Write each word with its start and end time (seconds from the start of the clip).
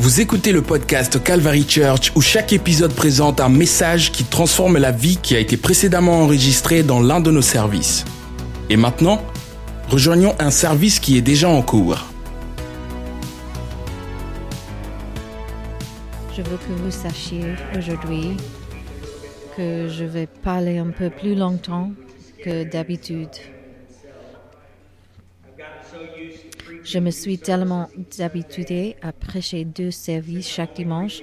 Vous 0.00 0.22
écoutez 0.22 0.52
le 0.52 0.62
podcast 0.62 1.22
Calvary 1.22 1.66
Church 1.68 2.10
où 2.16 2.22
chaque 2.22 2.54
épisode 2.54 2.94
présente 2.94 3.38
un 3.38 3.50
message 3.50 4.12
qui 4.12 4.24
transforme 4.24 4.78
la 4.78 4.92
vie 4.92 5.18
qui 5.18 5.36
a 5.36 5.38
été 5.38 5.58
précédemment 5.58 6.22
enregistrée 6.22 6.82
dans 6.82 7.02
l'un 7.02 7.20
de 7.20 7.30
nos 7.30 7.42
services. 7.42 8.06
Et 8.70 8.78
maintenant, 8.78 9.20
rejoignons 9.90 10.34
un 10.38 10.50
service 10.50 11.00
qui 11.00 11.18
est 11.18 11.20
déjà 11.20 11.50
en 11.50 11.60
cours. 11.60 12.06
Je 16.34 16.40
veux 16.40 16.56
que 16.56 16.82
vous 16.82 16.90
sachiez 16.90 17.44
aujourd'hui 17.76 18.38
que 19.54 19.86
je 19.86 20.04
vais 20.06 20.26
parler 20.26 20.78
un 20.78 20.92
peu 20.92 21.10
plus 21.10 21.34
longtemps 21.34 21.90
que 22.42 22.64
d'habitude. 22.64 23.28
Je 26.82 26.98
me 26.98 27.10
suis 27.10 27.38
tellement 27.38 27.88
habituée 28.18 28.96
à 29.02 29.12
prêcher 29.12 29.64
deux 29.64 29.90
services 29.90 30.48
chaque 30.48 30.74
dimanche 30.74 31.22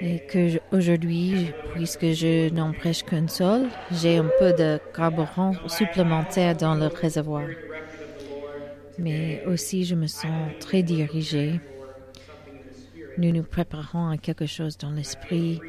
et 0.00 0.20
que 0.20 0.58
aujourd'hui, 0.72 1.52
puisque 1.74 2.12
je 2.12 2.52
n'en 2.52 2.72
prêche 2.72 3.02
qu'un 3.02 3.28
seul, 3.28 3.68
j'ai 3.90 4.16
un 4.18 4.30
peu 4.38 4.52
de 4.52 4.78
carburant 4.94 5.52
supplémentaire 5.68 6.56
dans 6.56 6.74
le 6.74 6.86
réservoir. 6.86 7.46
Mais 8.98 9.42
aussi, 9.46 9.84
je 9.84 9.94
me 9.94 10.06
sens 10.06 10.52
très 10.60 10.82
dirigée. 10.82 11.60
Nous 13.18 13.32
nous 13.32 13.42
préparons 13.42 14.08
à 14.08 14.16
quelque 14.16 14.46
chose 14.46 14.78
dans 14.78 14.90
l'esprit 14.92 15.60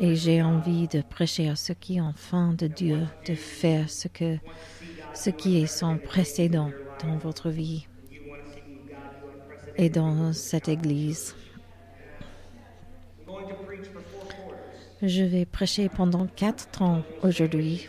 et 0.00 0.14
j'ai 0.14 0.42
envie 0.42 0.86
de 0.86 1.02
prêcher 1.02 1.48
à 1.48 1.56
ceux 1.56 1.74
qui 1.74 2.00
ont 2.00 2.12
faim 2.14 2.54
de 2.56 2.66
Dieu, 2.66 3.00
de 3.26 3.34
faire 3.34 3.88
ce 3.88 4.06
que 4.06 4.36
ce 5.14 5.30
qui 5.30 5.60
est 5.60 5.66
son 5.66 5.96
précédent 5.98 6.70
dans 7.02 7.16
votre 7.16 7.48
vie 7.48 7.88
et 9.78 9.88
dans 9.88 10.32
cette 10.32 10.68
église. 10.68 11.34
Je 15.00 15.22
vais 15.22 15.46
prêcher 15.46 15.88
pendant 15.88 16.26
quatre 16.26 16.82
ans 16.82 17.02
aujourd'hui. 17.22 17.88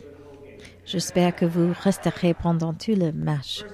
J'espère 0.85 1.35
que 1.35 1.45
vous 1.45 1.73
resterez 1.83 2.35
pendant 2.35 2.73
tout 2.73 2.93
le 2.95 3.11
match. 3.11 3.65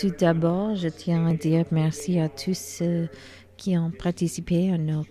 Tout 0.00 0.12
d'abord, 0.18 0.76
je 0.76 0.88
tiens 0.88 1.26
à 1.26 1.34
dire 1.34 1.64
merci 1.72 2.20
à 2.20 2.28
tous 2.28 2.56
ceux 2.56 3.08
qui 3.56 3.76
ont 3.76 3.90
participé 3.90 4.72
à 4.72 4.78
nos 4.78 5.04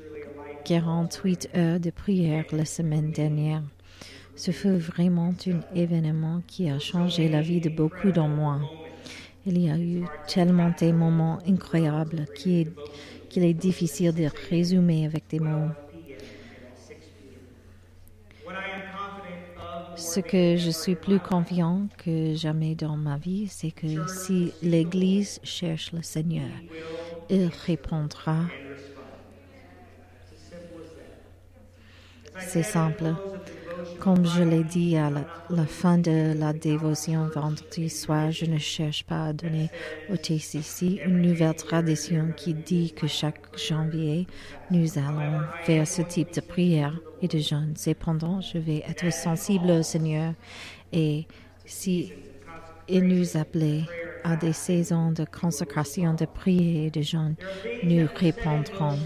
48 0.64 1.50
heures 1.56 1.80
de 1.80 1.90
prière 1.90 2.46
la 2.52 2.66
semaine 2.66 3.12
dernière. 3.12 3.64
Ce 4.36 4.52
fut 4.52 4.78
vraiment 4.78 5.34
un 5.48 5.76
événement 5.76 6.42
qui 6.48 6.70
a 6.70 6.80
changé 6.80 7.28
la 7.30 7.42
vie 7.42 7.62
de 7.62 7.70
beaucoup 7.70 8.12
d'entre 8.12 8.36
moi. 8.36 8.62
Il 9.46 9.60
y 9.60 9.70
a 9.70 9.78
eu 9.78 10.04
tellement 10.28 10.72
de 10.80 10.92
moments 10.92 11.40
incroyables 11.48 12.26
qu'il 12.36 12.72
est, 13.36 13.50
est 13.50 13.54
difficile 13.54 14.14
de 14.14 14.28
résumer 14.50 15.06
avec 15.06 15.26
des 15.30 15.40
mots. 15.40 15.70
Ce 19.96 20.20
que 20.20 20.58
je 20.58 20.72
suis 20.72 20.96
plus 20.96 21.20
confiant 21.20 21.88
que 21.98 22.36
jamais 22.36 22.76
dans 22.76 22.98
ma 22.98 23.18
vie, 23.18 23.48
c'est 23.48 23.72
que 23.72 24.08
si 24.08 24.52
l'Église 24.62 25.40
cherche 25.44 25.92
le 25.94 26.02
Seigneur, 26.02 26.50
il 27.30 27.50
répondra. 27.66 28.46
C'est 32.40 32.64
simple. 32.64 33.14
Comme 34.00 34.26
je 34.26 34.44
l'ai 34.44 34.64
dit 34.64 34.98
à 34.98 35.10
la, 35.10 35.66
fin 35.66 35.98
de 35.98 36.34
la 36.38 36.54
dévotion 36.54 37.28
vendredi 37.34 37.90
soir, 37.90 38.32
je 38.32 38.46
ne 38.46 38.58
cherche 38.58 39.04
pas 39.04 39.28
à 39.28 39.34
donner 39.34 39.70
au 40.12 40.18
TCC 40.18 41.02
une 41.06 41.22
nouvelle 41.22 41.56
tradition 41.56 42.32
qui 42.36 42.54
dit 42.54 42.94
que 42.94 43.08
chaque 43.08 43.58
janvier, 43.58 44.28
nous 44.72 44.98
allons 44.98 45.42
faire 45.64 45.88
ce 45.88 46.02
type 46.02 46.34
de 46.34 46.42
prière 46.42 46.94
et 47.22 47.28
de 47.28 47.40
jeûne. 47.40 47.74
Cependant, 47.76 48.42
je 48.42 48.58
vais 48.58 48.84
être 48.88 49.12
sensible 49.12 49.72
au 49.72 49.84
Seigneur 49.84 50.34
et 50.92 51.26
si 51.66 52.14
il 52.88 53.04
nous 53.04 53.38
appelait 53.38 53.84
à 54.24 54.36
des 54.36 54.54
saisons 54.54 55.12
de 55.12 55.26
consécration, 55.26 56.14
de 56.14 56.26
prière 56.26 56.88
et 56.88 56.92
de 56.92 57.02
jeûne, 57.02 57.36
nous 57.84 58.08
répondrons. 58.16 58.98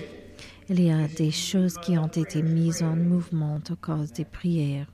Il 0.72 0.84
y 0.84 0.91
a 0.91 1.07
des 1.07 1.31
choses 1.31 1.78
qui 1.80 1.97
ont 1.97 2.06
été 2.07 2.44
mises 2.44 2.84
en 2.84 2.96
mouvement 2.96 3.59
à 3.69 3.75
cause 3.75 4.13
des 4.13 4.24
prières. 4.24 4.85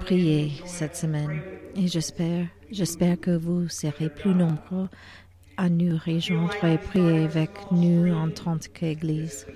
Priez 0.00 0.52
cette 0.64 0.96
semaine 0.96 1.42
et 1.76 1.88
j'espère, 1.88 2.46
j'espère 2.70 3.20
que 3.20 3.36
vous 3.36 3.68
serez 3.68 4.08
plus 4.08 4.34
nombreux 4.34 4.88
à 5.58 5.68
nous 5.68 5.98
rejoindre 5.98 6.64
et 6.64 6.78
prier 6.78 7.24
avec 7.24 7.50
nous 7.70 8.14
en 8.14 8.30
tant 8.30 8.56
qu'Église. 8.56 9.46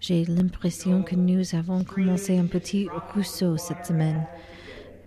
J'ai 0.00 0.24
l'impression 0.24 1.02
que 1.02 1.14
nous 1.14 1.54
avons 1.54 1.84
commencé 1.84 2.38
un 2.38 2.46
petit 2.46 2.88
rousseau 3.12 3.58
cette 3.58 3.84
semaine, 3.84 4.24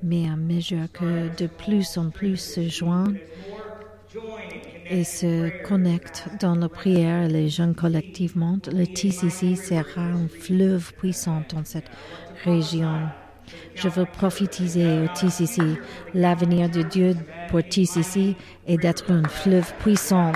mais 0.04 0.30
à 0.30 0.36
mesure 0.36 0.92
que 0.94 1.36
de 1.36 1.48
plus 1.48 1.98
en 1.98 2.12
plus 2.12 2.38
se 2.38 2.70
joignent, 2.70 3.18
et 4.90 5.04
se 5.04 5.50
connectent 5.64 6.28
dans 6.40 6.56
la 6.56 6.70
prière 6.70 7.28
les 7.28 7.50
jeunes 7.50 7.76
collectivement, 7.76 8.58
le 8.72 8.86
TCC 8.86 9.56
sera 9.56 10.02
un 10.02 10.28
fleuve 10.28 10.94
puissant 10.94 11.44
dans 11.54 11.64
cette 11.64 11.90
région. 12.44 13.08
Je 13.76 13.88
veux 13.88 14.06
prophétiser 14.06 15.00
au 15.00 15.08
TCC. 15.08 15.62
L'avenir 16.14 16.70
de 16.70 16.84
Dieu 16.84 17.16
pour 17.50 17.64
TCC 17.64 18.36
est 18.68 18.78
d'être 18.78 19.12
un 19.12 19.28
fleuve 19.28 19.74
puissant. 19.80 20.34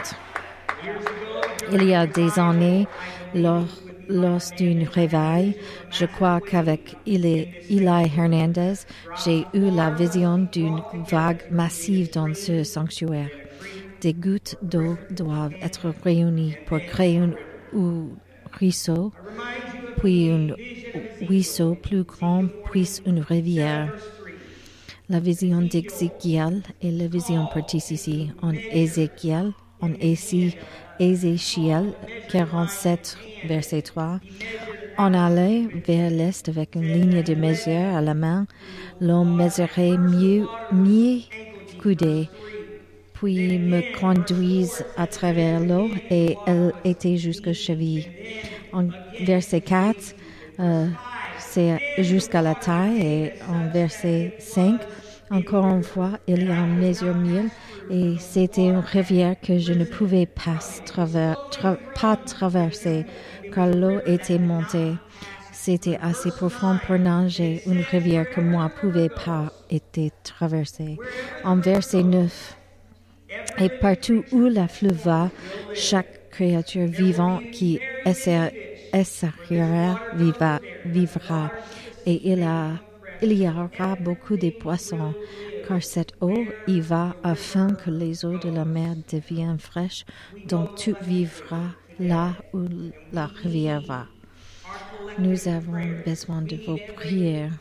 Il 1.71 1.83
y 1.83 1.93
a 1.93 2.07
des 2.07 2.39
années, 2.39 2.87
lors, 3.33 3.67
lors 4.07 4.41
d'une 4.57 4.87
réveil, 4.87 5.57
je 5.91 6.05
crois 6.05 6.39
qu'avec 6.39 6.95
Eli 7.05 7.47
Hernandez, 7.69 8.73
j'ai 9.23 9.45
eu 9.53 9.69
la 9.71 9.89
vision 9.91 10.47
d'une 10.51 10.81
vague 11.09 11.43
massive 11.51 12.11
dans 12.11 12.33
ce 12.33 12.63
sanctuaire 12.63 13.29
des 14.01 14.13
gouttes 14.13 14.57
d'eau 14.61 14.97
doivent 15.11 15.55
être 15.61 15.93
réunies 16.03 16.55
pour 16.65 16.79
créer 16.79 17.17
un 17.17 17.33
ruisseau, 18.53 19.11
puis 19.97 20.29
un 20.29 20.49
ruisseau 21.25 21.75
plus 21.75 22.03
grand, 22.03 22.45
puis 22.71 22.87
une 23.05 23.19
rivière. 23.19 23.93
La 25.09 25.19
vision 25.19 25.61
d'Ézéchiel 25.61 26.63
et 26.81 26.91
la 26.91 27.07
vision 27.07 27.47
pour 27.51 27.65
TCC 27.65 28.27
en 28.41 28.51
Ézéchiel, 28.51 29.53
en 29.81 29.91
Ézéchiel 30.99 31.93
47, 32.29 33.17
verset 33.47 33.81
3. 33.83 34.19
On 34.97 35.13
allait 35.13 35.67
vers 35.85 36.09
l'est 36.09 36.49
avec 36.49 36.75
une 36.75 36.91
ligne 36.91 37.23
de 37.23 37.35
mesure 37.35 37.95
à 37.95 38.01
la 38.01 38.15
main. 38.15 38.47
L'on 38.99 39.23
mesurait 39.23 39.97
mieux, 39.97 40.47
mieux 40.73 41.19
coudé 41.79 42.27
puis 43.19 43.57
me 43.57 43.81
conduisent 43.99 44.85
à 44.95 45.07
travers 45.07 45.59
l'eau 45.59 45.89
et 46.09 46.37
elle 46.45 46.71
était 46.83 47.17
jusqu'aux 47.17 47.53
chevilles. 47.53 48.07
En 48.71 48.87
verset 49.21 49.61
4, 49.61 50.15
euh, 50.59 50.87
c'est 51.39 51.79
jusqu'à 51.97 52.41
la 52.41 52.55
taille 52.55 53.01
et 53.01 53.33
en 53.49 53.69
verset 53.71 54.35
5, 54.39 54.81
encore 55.31 55.65
une 55.65 55.83
fois, 55.83 56.19
il 56.27 56.47
y 56.47 56.51
a 56.51 56.55
une 56.55 56.77
mesure 56.77 57.15
mille 57.15 57.49
et 57.89 58.15
c'était 58.19 58.67
une 58.67 58.79
rivière 58.79 59.35
que 59.41 59.57
je 59.57 59.73
ne 59.73 59.83
pouvais 59.83 60.27
pas, 60.27 60.59
traverser 62.25 63.05
car 63.53 63.67
l'eau 63.67 63.99
était 64.05 64.39
montée. 64.39 64.93
C'était 65.51 65.97
assez 66.01 66.29
profond 66.29 66.77
pour 66.85 66.97
nager, 66.97 67.61
une 67.65 67.81
rivière 67.81 68.29
que 68.29 68.41
moi 68.41 68.65
ne 68.65 68.69
pouvais 68.69 69.09
pas 69.09 69.51
être 69.71 70.11
traversée. 70.23 70.97
En 71.43 71.57
verset 71.57 72.03
9, 72.03 72.56
et 73.59 73.69
partout 73.69 74.23
où 74.31 74.41
la 74.41 74.67
fleuve 74.67 75.03
va, 75.03 75.29
chaque 75.73 76.29
créature 76.29 76.87
vivante 76.87 77.43
qui 77.51 77.79
essaiera 78.05 78.49
vivra. 80.85 81.51
Et 82.05 82.29
il 83.21 83.33
y 83.33 83.47
aura 83.47 83.95
beaucoup 83.99 84.37
de 84.37 84.49
poissons, 84.51 85.13
car 85.67 85.83
cette 85.83 86.13
eau 86.21 86.45
y 86.67 86.79
va 86.79 87.15
afin 87.23 87.73
que 87.73 87.89
les 87.89 88.23
eaux 88.25 88.37
de 88.37 88.49
la 88.49 88.65
mer 88.65 88.95
deviennent 89.11 89.59
fraîches, 89.59 90.05
donc 90.45 90.75
tout 90.75 90.95
vivra 91.01 91.71
là 91.99 92.35
où 92.53 92.65
la 93.11 93.25
rivière 93.25 93.81
va. 93.81 94.05
Nous 95.17 95.47
avons 95.47 95.81
besoin 96.05 96.41
de 96.41 96.57
vos 96.65 96.77
prières. 96.95 97.51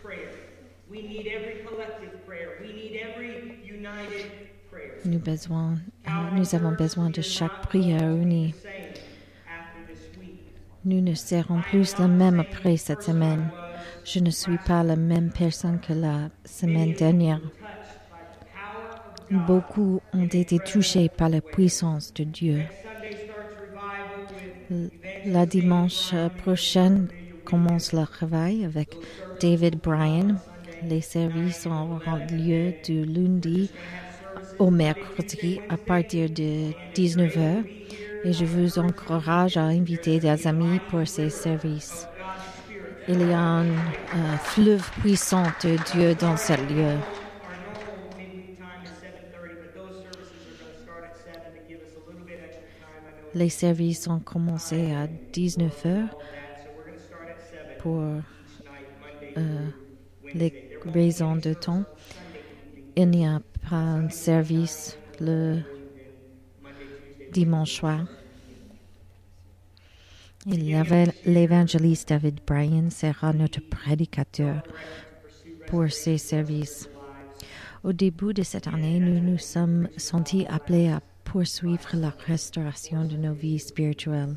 Nous, 5.06 6.54
avons 6.54 6.72
besoin 6.72 7.10
de 7.10 7.22
chaque 7.22 7.62
prière 7.62 8.10
unie. 8.10 8.54
Nous 10.84 11.00
ne 11.00 11.14
serons 11.14 11.60
plus 11.60 11.96
la 11.98 12.08
même 12.08 12.40
après 12.40 12.76
cette 12.76 13.02
semaine. 13.02 13.48
Je 14.04 14.20
ne 14.20 14.30
suis 14.30 14.58
pas 14.58 14.82
la 14.82 14.96
même 14.96 15.30
personne 15.30 15.80
que 15.80 15.92
la 15.92 16.30
semaine 16.44 16.94
dernière. 16.94 17.40
Beaucoup 19.30 20.00
ont 20.12 20.26
été 20.26 20.58
touchés 20.58 21.08
par 21.08 21.28
la 21.28 21.40
puissance 21.40 22.12
de 22.14 22.24
Dieu. 22.24 22.62
La 25.24 25.46
dimanche 25.46 26.14
prochaine 26.38 27.08
commence 27.44 27.92
le 27.92 28.04
travail 28.06 28.64
avec 28.64 28.96
David 29.40 29.80
Bryan. 29.80 30.36
Les 30.82 31.00
services 31.00 31.66
auront 31.66 32.00
lieu 32.30 32.74
du 32.84 33.04
lundi 33.04 33.70
au 34.58 34.70
mercredi 34.70 35.60
à 35.68 35.76
partir 35.76 36.30
de 36.30 36.72
19h 36.94 37.64
et 38.24 38.32
je 38.32 38.44
vous 38.44 38.78
encourage 38.78 39.56
à 39.56 39.64
inviter 39.64 40.18
des 40.18 40.46
amis 40.46 40.80
pour 40.90 41.06
ces 41.06 41.30
services. 41.30 42.06
Il 43.08 43.20
y 43.20 43.32
a 43.32 43.40
un 43.40 44.38
fleuve 44.38 44.90
puissant 45.00 45.44
de 45.62 45.76
Dieu 45.92 46.14
dans 46.14 46.36
ce 46.36 46.54
lieu. 46.54 46.98
Les 53.34 53.50
services 53.50 54.08
ont 54.08 54.18
commencé 54.18 54.92
à 54.92 55.06
19h 55.06 56.08
pour 57.78 58.00
euh, 59.36 59.66
les 60.34 60.70
raisons 60.86 61.36
de 61.36 61.52
temps. 61.52 61.84
Il 62.98 63.10
n'y 63.10 63.26
a 63.26 63.42
pas 63.68 63.76
un 63.76 64.08
service 64.08 64.96
le 65.20 65.60
dimanche 67.30 67.72
soir. 67.72 68.06
Il 70.46 70.64
l'évangéliste 71.26 72.08
David 72.08 72.40
Bryan 72.46 72.90
sera 72.90 73.34
notre 73.34 73.60
prédicateur 73.60 74.62
pour 75.66 75.90
ces 75.90 76.16
services. 76.16 76.88
Au 77.84 77.92
début 77.92 78.32
de 78.32 78.42
cette 78.42 78.66
année, 78.66 78.98
nous 78.98 79.20
nous 79.20 79.38
sommes 79.38 79.88
sentis 79.98 80.46
appelés 80.48 80.88
à 80.88 81.02
poursuivre 81.24 81.90
la 81.92 82.14
restauration 82.26 83.04
de 83.04 83.16
nos 83.18 83.34
vies 83.34 83.58
spirituelles. 83.58 84.36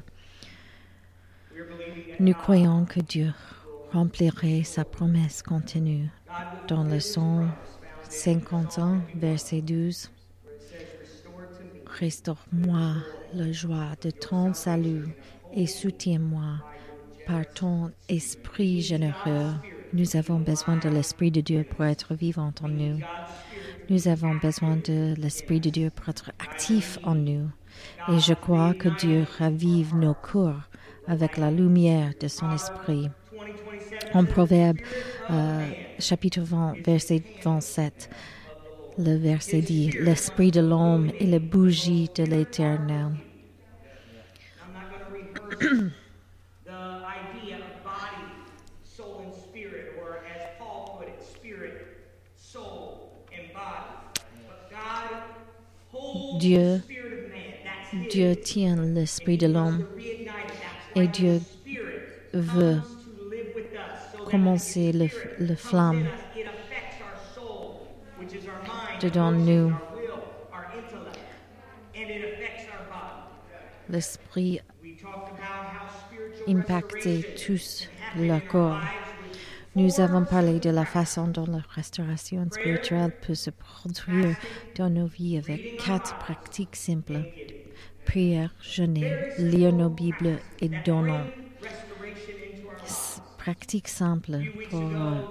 Nous 2.19 2.33
croyons 2.33 2.83
que 2.83 3.00
Dieu 3.00 3.31
remplirait 3.94 4.63
sa 4.63 4.83
promesse 4.83 5.44
contenue 5.44 6.09
dans 6.67 6.83
le 6.83 7.00
son 7.00 7.47
50 8.09 8.79
ans, 8.79 8.97
verset 9.15 9.61
12. 9.61 10.09
Restaure-moi 12.00 12.95
la 13.35 13.51
joie 13.51 13.91
de 14.01 14.09
ton 14.09 14.53
salut 14.53 15.07
et 15.53 15.67
soutiens-moi 15.67 16.59
par 17.27 17.45
ton 17.53 17.91
esprit 18.07 18.81
généreux. 18.81 19.53
Nous 19.94 20.15
avons 20.15 20.39
besoin 20.39 20.77
de 20.77 20.89
l'Esprit 20.89 21.29
de 21.29 21.41
Dieu 21.41 21.63
pour 21.63 21.85
être 21.85 22.15
vivant 22.15 22.51
en 22.63 22.67
nous. 22.67 23.00
Nous 23.89 24.07
avons 24.07 24.35
besoin 24.35 24.77
de 24.77 25.13
l'Esprit 25.17 25.59
de 25.59 25.69
Dieu 25.69 25.91
pour 25.95 26.09
être 26.09 26.31
actif 26.39 26.97
en 27.03 27.15
nous. 27.15 27.50
Et 28.12 28.19
je 28.19 28.33
crois 28.33 28.73
que 28.73 28.89
Dieu 28.89 29.25
ravive 29.38 29.95
nos 29.95 30.15
cœurs 30.15 30.69
avec 31.07 31.38
la 31.38 31.51
lumière 31.51 32.13
de 32.19 32.27
son 32.27 32.51
Esprit. 32.51 33.09
En 34.13 34.25
Proverbe, 34.25 34.77
euh, 35.29 35.67
chapitre 36.00 36.42
20, 36.42 36.75
verset 36.86 37.22
27, 37.44 38.10
le 38.98 39.16
verset 39.18 39.62
dit, 39.62 39.92
L'Esprit 40.00 40.51
de 40.51 40.62
l'homme 40.62 41.12
est 41.19 41.25
la 41.25 41.40
bougie 41.40 42.10
de 42.16 42.24
l'Éternel. 42.24 43.12
Dieu, 56.40 56.81
Dieu 58.10 58.36
tient 58.36 58.78
l'esprit 58.78 59.38
de 59.38 59.48
l'homme 59.48 59.86
et 60.96 61.07
Dieu 61.07 61.42
veut 62.34 62.80
commencer 64.29 64.91
le, 64.91 65.07
le 65.39 65.55
flamme 65.55 66.05
dedans 69.01 69.31
nous. 69.31 69.73
L'esprit 73.89 74.59
impactait 76.47 77.25
tous 77.45 77.89
le 78.15 78.39
corps. 78.47 78.79
Nous 79.75 79.99
avons 79.99 80.25
parlé 80.25 80.59
de 80.59 80.69
la 80.69 80.85
façon 80.85 81.27
dont 81.27 81.45
la 81.45 81.61
restauration 81.75 82.47
spirituelle 82.51 83.11
peut 83.21 83.35
se 83.35 83.49
produire 83.49 84.35
dans 84.75 84.89
nos 84.89 85.07
vies 85.07 85.37
avec 85.37 85.77
quatre 85.77 86.17
pratiques 86.17 86.75
simples. 86.75 87.23
Prière, 88.05 88.53
jeûner, 88.61 89.15
lire 89.37 89.71
nos 89.71 89.89
Bibles 89.89 90.39
et 90.59 90.69
donnons. 90.69 91.25
Pratiques 93.50 93.88
simples 93.88 94.44
pour 94.69 94.80
euh, 94.80 95.22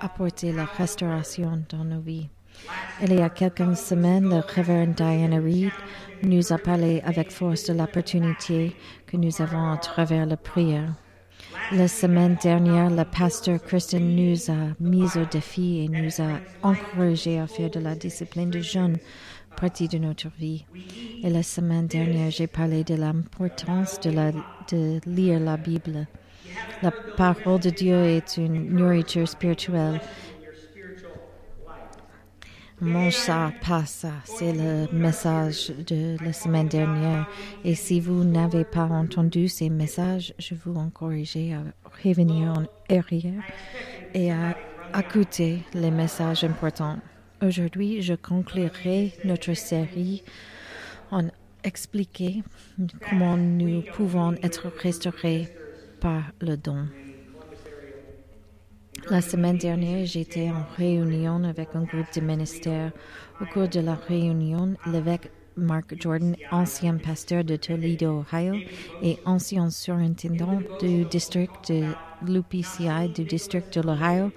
apporter 0.00 0.52
la 0.52 0.64
restauration 0.64 1.64
dans 1.68 1.82
nos 1.82 1.98
vies. 1.98 2.28
Il 3.02 3.14
y 3.14 3.20
a 3.20 3.30
quelques 3.30 3.76
semaines, 3.76 4.28
le 4.28 4.38
révérend 4.38 4.92
Diana 4.92 5.40
Reed 5.40 5.72
nous 6.22 6.52
a 6.52 6.58
parlé 6.58 7.00
avec 7.04 7.32
force 7.32 7.64
de 7.64 7.72
l'opportunité 7.72 8.76
que 9.08 9.16
nous 9.16 9.42
avons 9.42 9.72
à 9.72 9.78
travers 9.78 10.24
la 10.24 10.36
prière. 10.36 10.94
La 11.72 11.88
semaine 11.88 12.36
dernière, 12.40 12.90
le 12.90 13.04
pasteur 13.04 13.60
Christian 13.60 13.98
nous 13.98 14.52
a 14.52 14.74
mis 14.78 15.16
au 15.16 15.24
défi 15.24 15.80
et 15.80 15.88
nous 15.88 16.20
a 16.20 16.38
encouragé 16.62 17.40
à 17.40 17.48
faire 17.48 17.70
de 17.70 17.80
la 17.80 17.96
discipline 17.96 18.50
de 18.50 18.60
jeûne 18.60 18.98
partie 19.56 19.88
de 19.88 19.98
notre 19.98 20.28
vie. 20.38 20.64
Et 21.22 21.28
la 21.30 21.42
semaine 21.42 21.86
dernière, 21.86 22.30
j'ai 22.30 22.46
parlé 22.46 22.84
de 22.84 22.94
l'importance 22.94 24.00
de, 24.00 24.10
de 24.70 25.00
lire 25.06 25.40
la 25.40 25.56
Bible. 25.56 26.06
La 26.82 26.90
parole 26.90 27.60
de 27.60 27.70
Dieu 27.70 28.04
est 28.04 28.36
une 28.36 28.74
nourriture 28.74 29.28
spirituelle 29.28 30.00
mon 32.82 33.10
chat 33.10 33.52
passe, 33.60 34.06
c'est 34.24 34.54
le 34.54 34.86
message 34.90 35.70
de 35.86 36.16
la 36.24 36.32
semaine 36.32 36.68
dernière. 36.68 37.28
Et 37.62 37.74
si 37.74 38.00
vous 38.00 38.24
n'avez 38.24 38.64
pas 38.64 38.86
entendu 38.86 39.48
ces 39.48 39.68
messages, 39.68 40.32
je 40.38 40.54
vous 40.54 40.74
encourage 40.78 41.36
à 41.36 41.62
revenir 42.02 42.52
en 42.52 42.64
arrière 42.88 43.42
et 44.14 44.32
à 44.32 44.56
écouter 44.98 45.58
les 45.74 45.90
messages 45.90 46.42
importants. 46.42 46.96
Aujourd'hui, 47.42 48.00
je 48.00 48.14
conclurai 48.14 49.12
notre 49.24 49.52
série 49.52 50.22
en 51.10 51.24
expliquant 51.62 52.40
comment 53.10 53.36
nous 53.36 53.82
pouvons 53.92 54.32
être 54.42 54.72
restaurés 54.80 55.48
par 56.00 56.22
le 56.40 56.56
don. 56.56 56.86
La 59.10 59.20
semaine 59.20 59.58
dernière, 59.58 60.06
j'étais 60.06 60.50
en 60.50 60.64
réunion 60.76 61.44
avec 61.44 61.68
un 61.74 61.82
groupe 61.82 62.12
de 62.14 62.20
ministères. 62.20 62.92
Au 63.40 63.44
cours 63.46 63.68
de 63.68 63.80
la 63.80 63.94
réunion, 63.94 64.76
l'évêque 64.86 65.30
Mark 65.56 65.94
Jordan, 66.00 66.36
ancien 66.50 66.96
pasteur 66.96 67.44
de 67.44 67.56
Toledo, 67.56 68.24
Ohio, 68.32 68.54
et 69.02 69.18
ancien 69.24 69.70
surintendant 69.70 70.60
du 70.80 71.04
district 71.04 71.70
de 71.70 71.84
l'UPCI 72.26 73.08
du 73.14 73.24
district 73.24 73.78
de 73.78 73.82
l'Ohio, 73.82 74.30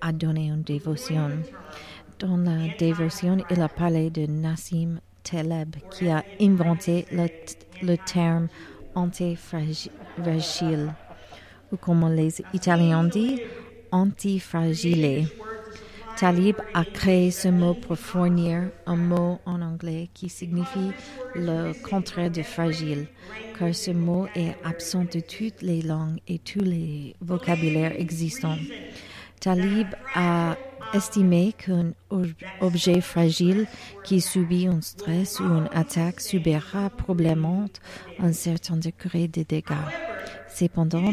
a 0.00 0.12
donné 0.12 0.48
une 0.48 0.62
dévotion. 0.62 1.30
Dans 2.18 2.36
la 2.36 2.68
dévotion, 2.78 3.38
il 3.50 3.60
a 3.60 3.68
parlé 3.68 4.10
de 4.10 4.26
Nassim 4.26 5.00
Taleb, 5.22 5.76
qui 5.90 6.08
a 6.08 6.24
inventé 6.40 7.06
le, 7.10 7.26
le 7.82 7.96
terme 7.96 8.48
antifragile, 8.94 10.94
ou 11.72 11.76
comme 11.76 12.14
les 12.14 12.42
Italiens 12.52 13.04
disent, 13.04 13.40
antifragile. 13.90 15.26
Talib 16.16 16.56
a 16.74 16.84
créé 16.84 17.30
ce 17.30 17.48
mot 17.48 17.74
pour 17.74 17.98
fournir 17.98 18.70
un 18.86 18.96
mot 18.96 19.40
en 19.46 19.62
anglais 19.62 20.10
qui 20.12 20.28
signifie 20.28 20.92
le 21.34 21.72
contraire 21.88 22.30
de 22.30 22.42
fragile, 22.42 23.06
car 23.58 23.74
ce 23.74 23.90
mot 23.90 24.26
est 24.36 24.54
absent 24.62 25.04
de 25.04 25.20
toutes 25.20 25.62
les 25.62 25.82
langues 25.82 26.18
et 26.28 26.38
tous 26.38 26.60
les 26.60 27.16
vocabulaires 27.20 27.98
existants. 27.98 28.58
Talib 29.40 29.88
a 30.14 30.56
estimé 30.94 31.52
qu'un 31.52 31.92
objet 32.60 33.00
fragile 33.00 33.66
qui 34.04 34.20
subit 34.20 34.66
un 34.66 34.80
stress 34.80 35.40
ou 35.40 35.44
une 35.44 35.68
attaque 35.72 36.20
subira 36.20 36.90
probablement 36.90 37.66
un 38.18 38.32
certain 38.32 38.76
degré 38.76 39.28
de 39.28 39.42
dégâts. 39.42 39.88
Cependant, 40.48 41.12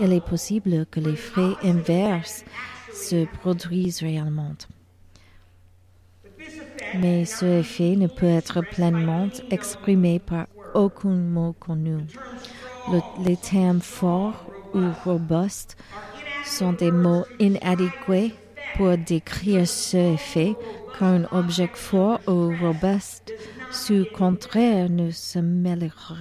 il 0.00 0.12
est 0.12 0.24
possible 0.24 0.86
que 0.90 1.00
les 1.00 1.16
frais 1.16 1.54
inverses 1.62 2.44
se 2.92 3.24
produisent 3.24 4.00
réellement. 4.00 4.54
Mais 6.98 7.24
ce 7.24 7.60
effet 7.60 7.94
ne 7.96 8.08
peut 8.08 8.26
être 8.26 8.62
pleinement 8.62 9.28
exprimé 9.50 10.18
par 10.18 10.46
aucun 10.74 11.10
mot 11.10 11.52
connu. 11.52 11.98
les 13.24 13.36
termes 13.36 13.80
forts 13.80 14.44
ou 14.74 14.80
robustes 15.04 15.76
sont 16.44 16.72
des 16.72 16.90
mots 16.90 17.24
inadéquats 17.38 18.34
pour 18.76 18.96
décrire 18.96 19.66
ce 19.66 20.14
effet, 20.14 20.54
car 20.98 21.08
un 21.08 21.24
objet 21.32 21.70
fort 21.72 22.20
ou 22.26 22.52
robuste 22.60 23.32
Ce 23.70 24.02
contraire 24.12 24.88
ne 24.90 25.10
se 25.10 25.38
mêlera, 25.38 26.16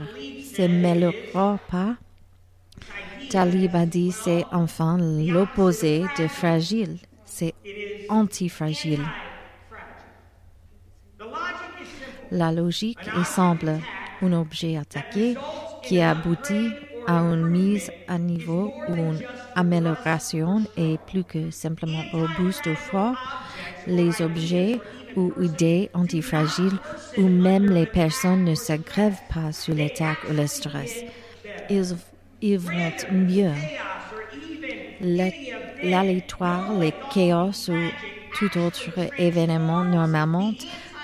pas. 1.70 1.96
Talib 3.30 3.76
a 3.76 3.86
dit 3.86 4.12
c'est 4.12 4.44
enfin 4.52 4.98
l'opposé 4.98 6.04
de 6.18 6.28
fragile, 6.28 6.98
c'est 7.26 7.54
antifragile. 8.10 9.06
La 12.32 12.52
logique 12.52 13.00
est 13.20 13.24
simple, 13.24 13.72
un 14.22 14.34
objet 14.34 14.78
attaqué 14.78 15.36
qui 15.84 16.02
aboutit 16.02 16.70
à 17.08 17.20
une 17.20 17.48
mise 17.48 17.92
à 18.08 18.18
niveau 18.20 18.72
ou 18.88 18.94
une 18.94 19.20
amélioration 19.60 20.64
est 20.78 21.00
plus 21.06 21.24
que 21.24 21.52
simplement 21.52 22.04
robuste 22.12 22.66
ou 22.68 22.76
fort. 22.76 23.16
Les 23.88 24.22
objets 24.22 24.80
ou 25.16 25.34
idées 25.42 25.90
antifragiles 25.94 26.80
ou 27.18 27.28
même 27.28 27.70
les 27.70 27.86
personnes 27.86 28.46
ne 28.46 28.56
se 28.56 28.74
grèvent 28.74 29.26
pas 29.34 29.52
sur 29.52 29.76
l'attaque 29.76 30.20
ou 30.30 30.34
le 30.34 30.48
stress. 30.48 31.04
Ils, 31.70 32.58
vont 32.58 32.92
mieux. 33.12 33.52
L'aléatoire, 35.84 36.74
les 36.80 36.94
chaos 37.14 37.70
ou 37.70 37.80
tout 38.38 38.58
autre 38.60 38.90
événement 39.18 39.84
normalement 39.84 40.54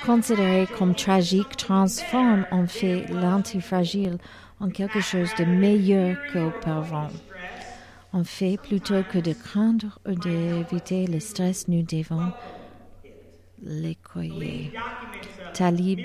considéré 0.06 0.68
comme 0.78 0.94
tragique 0.94 1.58
transforme 1.58 2.46
en 2.52 2.68
fait 2.68 3.06
l'antifragile 3.10 4.18
en 4.60 4.70
quelque 4.70 5.02
chose 5.02 5.30
de 5.38 5.46
meilleur 5.46 6.16
qu'auparavant. 6.32 7.10
En 8.16 8.24
fait, 8.24 8.56
plutôt 8.56 9.04
que 9.12 9.18
de 9.18 9.34
craindre 9.34 10.00
ou 10.08 10.14
d'éviter 10.14 11.06
le 11.06 11.20
stress, 11.20 11.68
nous 11.68 11.82
devons 11.82 12.32
l'écoyer. 13.62 14.72
Talib 15.54 16.00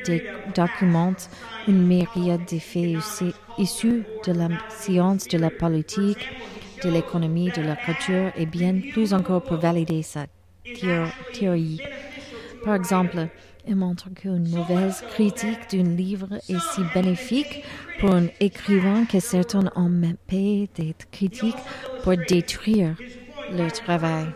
documente 0.52 1.31
une 1.69 1.87
myriade 1.87 2.45
d'effets 2.47 2.97
issus 3.59 4.02
de 4.26 4.33
la 4.33 4.49
science, 4.71 5.29
de 5.29 5.38
la 5.38 5.50
politique, 5.50 6.26
de 6.83 6.90
l'économie, 6.90 7.52
de 7.52 7.62
la 7.62 7.76
culture 7.76 8.33
et 8.37 8.47
bien 8.47 8.81
plus 8.93 9.14
encore 9.14 9.45
pour 9.45 9.59
valider 9.59 10.02
sa 10.02 10.26
théorie. 11.33 11.81
Par 12.64 12.75
exemple, 12.75 13.29
il 13.67 13.76
montre 13.76 14.11
qu'une 14.14 14.49
mauvaise 14.49 15.02
critique 15.12 15.71
d'un 15.73 15.83
livre 15.83 16.29
est 16.49 16.61
si 16.73 16.83
bénéfique 16.95 17.62
pour 17.99 18.12
un 18.12 18.26
écrivain 18.40 19.05
que 19.05 19.21
certains 19.21 19.71
ont 19.76 19.90
payé 20.26 20.69
des 20.75 20.95
critiques 21.11 21.57
pour 22.02 22.14
détruire 22.29 22.97
leur 23.52 23.73
travail. 23.73 24.26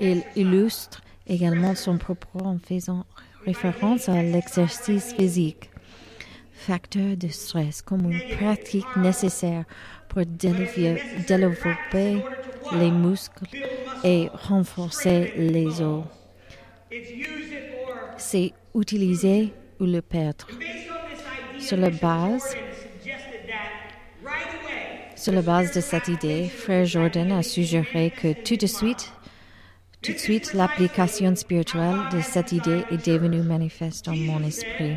Il 0.00 0.22
illustre 0.36 1.00
également 1.26 1.74
son 1.74 1.98
propos 1.98 2.40
en 2.44 2.58
faisant 2.58 3.04
référence 3.44 4.08
à 4.08 4.22
l'exercice 4.22 5.12
physique, 5.14 5.70
facteur 6.52 7.16
de 7.16 7.28
stress 7.28 7.82
comme 7.82 8.10
une 8.10 8.36
pratique 8.36 8.96
nécessaire 8.96 9.64
pour 10.08 10.22
développer 10.26 12.22
les 12.72 12.90
muscles 12.90 13.46
et 14.04 14.28
renforcer 14.32 15.32
les 15.36 15.80
os. 15.80 16.04
C'est 18.16 18.52
utiliser 18.74 19.52
ou 19.78 19.84
le 19.84 20.02
perdre. 20.02 20.46
Sur 21.58 21.76
la 21.76 21.90
base, 21.90 22.56
sur 25.16 25.32
la 25.32 25.42
base 25.42 25.72
de 25.72 25.80
cette 25.80 26.08
idée, 26.08 26.48
Frère 26.48 26.84
Jordan 26.86 27.32
a 27.32 27.42
suggéré 27.42 28.10
que 28.10 28.32
tout 28.32 28.56
de 28.56 28.66
suite, 28.66 29.12
tout 30.02 30.12
de 30.12 30.18
suite, 30.18 30.54
l'application 30.54 31.36
spirituelle 31.36 32.08
de 32.12 32.20
cette 32.22 32.52
idée 32.52 32.84
est 32.90 33.06
devenue 33.06 33.42
manifeste 33.42 34.06
dans 34.06 34.16
mon 34.16 34.42
esprit. 34.42 34.96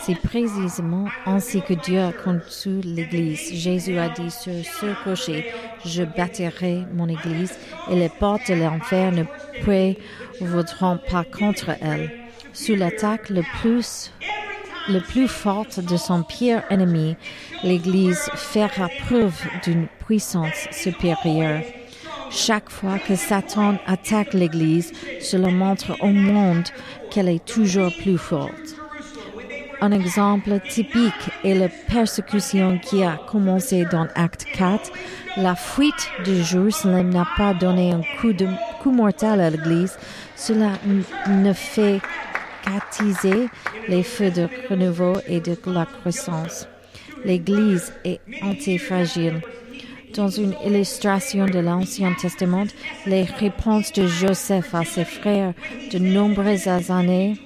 C'est 0.00 0.20
précisément 0.20 1.06
ainsi 1.26 1.60
que 1.60 1.74
Dieu 1.74 2.00
a 2.00 2.12
conçu 2.12 2.80
l'Église. 2.82 3.52
Jésus 3.52 3.98
a 3.98 4.08
dit 4.08 4.30
sur 4.30 4.52
ce 4.52 5.04
cocher, 5.04 5.52
je 5.84 6.02
bâtirai 6.04 6.84
mon 6.94 7.08
Église 7.08 7.58
et 7.90 7.96
les 7.96 8.08
portes 8.08 8.48
de 8.48 8.54
l'enfer 8.54 9.12
ne 9.12 9.24
prévaudront 9.62 10.98
pas 11.10 11.24
contre 11.24 11.70
elle 11.82 12.10
sous 12.58 12.74
l'attaque 12.74 13.30
le 13.30 13.42
plus, 13.60 14.10
le 14.88 15.00
plus 15.00 15.28
forte 15.28 15.80
de 15.80 15.96
son 15.96 16.22
pire 16.22 16.62
ennemi, 16.70 17.16
l'Église 17.62 18.30
fera 18.34 18.88
preuve 19.06 19.40
d'une 19.62 19.86
puissance 20.04 20.66
supérieure. 20.70 21.62
Chaque 22.30 22.68
fois 22.68 22.98
que 22.98 23.16
Satan 23.16 23.76
attaque 23.86 24.34
l'Église, 24.34 24.92
cela 25.20 25.48
montre 25.48 25.96
au 26.00 26.08
monde 26.08 26.68
qu'elle 27.10 27.28
est 27.28 27.44
toujours 27.44 27.92
plus 28.02 28.18
forte. 28.18 28.77
Un 29.80 29.92
exemple 29.92 30.58
typique 30.68 31.30
est 31.44 31.54
la 31.54 31.68
persécution 31.68 32.78
qui 32.78 33.04
a 33.04 33.16
commencé 33.28 33.84
dans 33.84 34.08
Acte 34.16 34.44
4. 34.54 34.90
La 35.36 35.54
fuite 35.54 36.10
de 36.26 36.34
Jérusalem 36.42 37.10
n'a 37.10 37.26
pas 37.36 37.54
donné 37.54 37.92
un 37.92 38.02
coup, 38.20 38.32
de, 38.32 38.48
coup 38.82 38.90
mortel 38.90 39.40
à 39.40 39.50
l'Église. 39.50 39.96
Cela 40.34 40.72
ne 41.28 41.52
fait 41.52 42.00
attiser 42.66 43.48
les 43.86 44.02
feux 44.02 44.32
de 44.32 44.48
renouveau 44.68 45.12
et 45.28 45.38
de 45.38 45.56
la 45.66 45.86
croissance. 45.86 46.66
L'Église 47.24 47.92
est 48.04 48.20
antifragile. 48.42 49.40
Dans 50.14 50.28
une 50.28 50.54
illustration 50.64 51.46
de 51.46 51.58
l'Ancien 51.58 52.14
Testament, 52.14 52.66
les 53.06 53.22
réponses 53.22 53.92
de 53.92 54.06
Joseph 54.06 54.74
à 54.74 54.84
ses 54.84 55.04
frères 55.04 55.54
de 55.92 55.98
nombreuses 55.98 56.66
années 56.66 57.36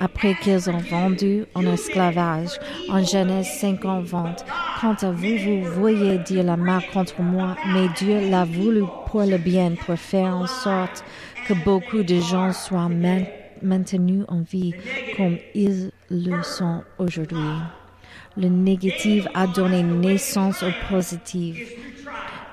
après 0.00 0.34
qu'ils 0.34 0.70
ont 0.70 0.78
vendu 0.78 1.44
en 1.54 1.64
esclavage 1.66 2.58
en 2.88 3.04
Genèse 3.04 3.48
50 3.60 4.04
20. 4.04 4.36
Quant 4.80 4.96
à 5.02 5.10
vous, 5.10 5.36
vous 5.36 5.62
voyez 5.80 6.18
dire 6.18 6.44
la 6.44 6.56
main 6.56 6.80
contre 6.92 7.20
moi, 7.22 7.56
mais 7.72 7.88
Dieu 7.96 8.30
l'a 8.30 8.44
voulu 8.44 8.82
pour 9.06 9.22
le 9.22 9.38
bien, 9.38 9.74
pour 9.86 9.96
faire 9.96 10.36
en 10.36 10.46
sorte 10.46 11.04
que 11.46 11.54
beaucoup 11.64 12.02
de 12.02 12.20
gens 12.20 12.52
soient 12.52 12.90
maintenus 13.62 14.24
en 14.28 14.40
vie 14.40 14.74
comme 15.16 15.38
ils 15.54 15.90
le 16.10 16.42
sont 16.42 16.82
aujourd'hui. 16.98 17.38
Le 18.36 18.48
négatif 18.48 19.26
a 19.34 19.46
donné 19.46 19.82
naissance 19.82 20.62
au 20.62 20.70
positif. 20.88 21.58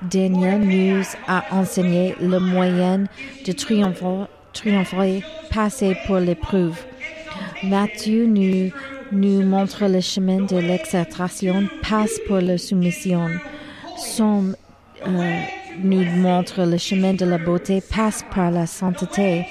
Daniel 0.02 0.60
nous 0.60 1.04
a 1.26 1.44
enseigné 1.52 2.14
le 2.20 2.38
moyen 2.38 3.04
de 3.46 3.52
triompher, 3.52 5.22
passer 5.50 5.96
pour 6.06 6.18
l'épreuve. 6.18 6.78
Matthieu 7.62 8.26
nous, 8.26 8.70
nous 9.12 9.42
montre 9.42 9.86
le 9.86 10.00
chemin 10.00 10.42
de 10.42 10.56
l'exaltation, 10.56 11.68
passe 11.88 12.18
pour 12.26 12.40
la 12.40 12.58
soumission. 12.58 13.28
Somme 13.96 14.56
euh, 15.06 15.40
nous 15.82 16.04
montre 16.04 16.62
le 16.64 16.76
chemin 16.76 17.14
de 17.14 17.24
la 17.24 17.38
beauté, 17.38 17.82
passe 17.82 18.24
par 18.34 18.50
la 18.50 18.66
sainteté. 18.66 19.46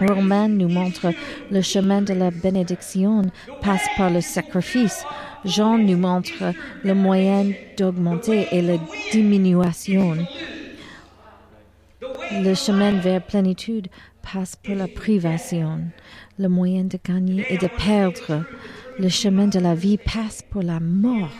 Romain 0.00 0.48
nous 0.48 0.68
montre 0.68 1.12
le 1.50 1.60
chemin 1.60 2.00
de 2.00 2.14
la 2.14 2.30
bénédiction 2.30 3.22
passe 3.62 3.86
par 3.96 4.10
le 4.10 4.20
sacrifice. 4.20 5.04
Jean 5.44 5.78
nous 5.78 5.96
montre 5.96 6.52
le 6.84 6.94
moyen 6.94 7.52
d'augmenter 7.76 8.46
et 8.52 8.60
la 8.60 8.76
diminution. 9.10 10.16
Le 12.32 12.54
chemin 12.54 12.92
vers 13.00 13.22
plénitude 13.22 13.88
passe 14.22 14.56
par 14.56 14.74
la 14.74 14.86
privation. 14.86 15.80
Le 16.38 16.48
moyen 16.48 16.84
de 16.84 16.98
gagner 17.02 17.46
et 17.48 17.56
de 17.56 17.68
perdre. 17.68 18.44
Le 18.98 19.08
chemin 19.08 19.46
de 19.46 19.58
la 19.58 19.74
vie 19.74 19.98
passe 19.98 20.42
par 20.42 20.62
la 20.62 20.78
mort. 20.78 21.30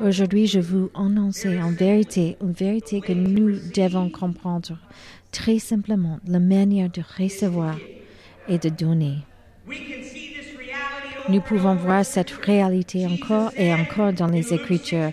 Aujourd'hui, 0.00 0.46
je 0.46 0.60
vous 0.60 0.90
annonce 0.94 1.46
en 1.46 1.70
vérité, 1.70 2.36
une 2.40 2.52
vérité 2.52 3.00
que 3.00 3.12
nous 3.12 3.58
devons 3.74 4.10
comprendre 4.10 4.78
très 5.32 5.58
simplement 5.58 6.18
la 6.26 6.38
manière 6.38 6.90
de 6.90 7.02
recevoir 7.18 7.76
et 8.48 8.58
de 8.58 8.68
donner. 8.68 9.18
Nous 11.28 11.42
pouvons 11.42 11.74
voir 11.74 12.06
cette 12.06 12.30
réalité 12.30 13.06
encore 13.06 13.50
et 13.54 13.74
encore 13.74 14.14
dans 14.14 14.28
les 14.28 14.54
Écritures. 14.54 15.12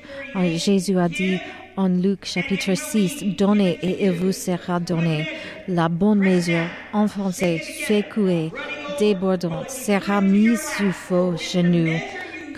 Jésus 0.56 0.98
a 0.98 1.10
dit 1.10 1.40
en 1.76 1.90
Luc 1.90 2.26
chapitre 2.26 2.74
6, 2.74 3.36
Donnez 3.38 3.78
et 3.82 4.06
il 4.06 4.12
vous 4.12 4.32
sera 4.32 4.80
donné. 4.80 5.28
La 5.68 5.90
bonne 5.90 6.20
mesure, 6.20 6.68
enfoncée, 6.94 7.62
secouée, 7.86 8.52
débordante, 8.98 9.70
sera 9.70 10.22
mise 10.22 10.62
sous 10.62 10.94
vos 11.10 11.36
genoux. 11.36 12.00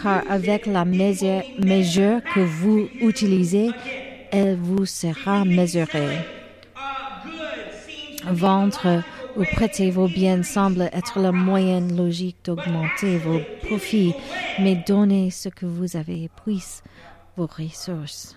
Car 0.04 0.22
avec 0.30 0.68
la 0.68 0.86
mesure, 0.86 1.42
mesure 1.58 2.22
que 2.36 2.42
vous 2.42 2.88
utilisez, 3.02 3.72
elle 4.32 4.56
vous 4.56 4.86
sera 4.86 5.46
mesurée. 5.46 6.20
Vendre 8.30 9.04
ou 9.38 9.44
prêter 9.56 9.92
vos 9.92 10.08
biens 10.08 10.44
semble 10.44 10.90
être 10.92 11.20
la 11.20 11.32
moyenne 11.32 11.96
logique 11.96 12.38
d'augmenter 12.44 13.18
vos 13.18 13.40
profits, 13.64 14.16
mais 14.60 14.76
donner 14.76 15.30
ce 15.30 15.50
que 15.50 15.66
vous 15.66 15.96
avez 15.96 16.24
épuise 16.24 16.82
vos 17.36 17.46
ressources. 17.46 18.36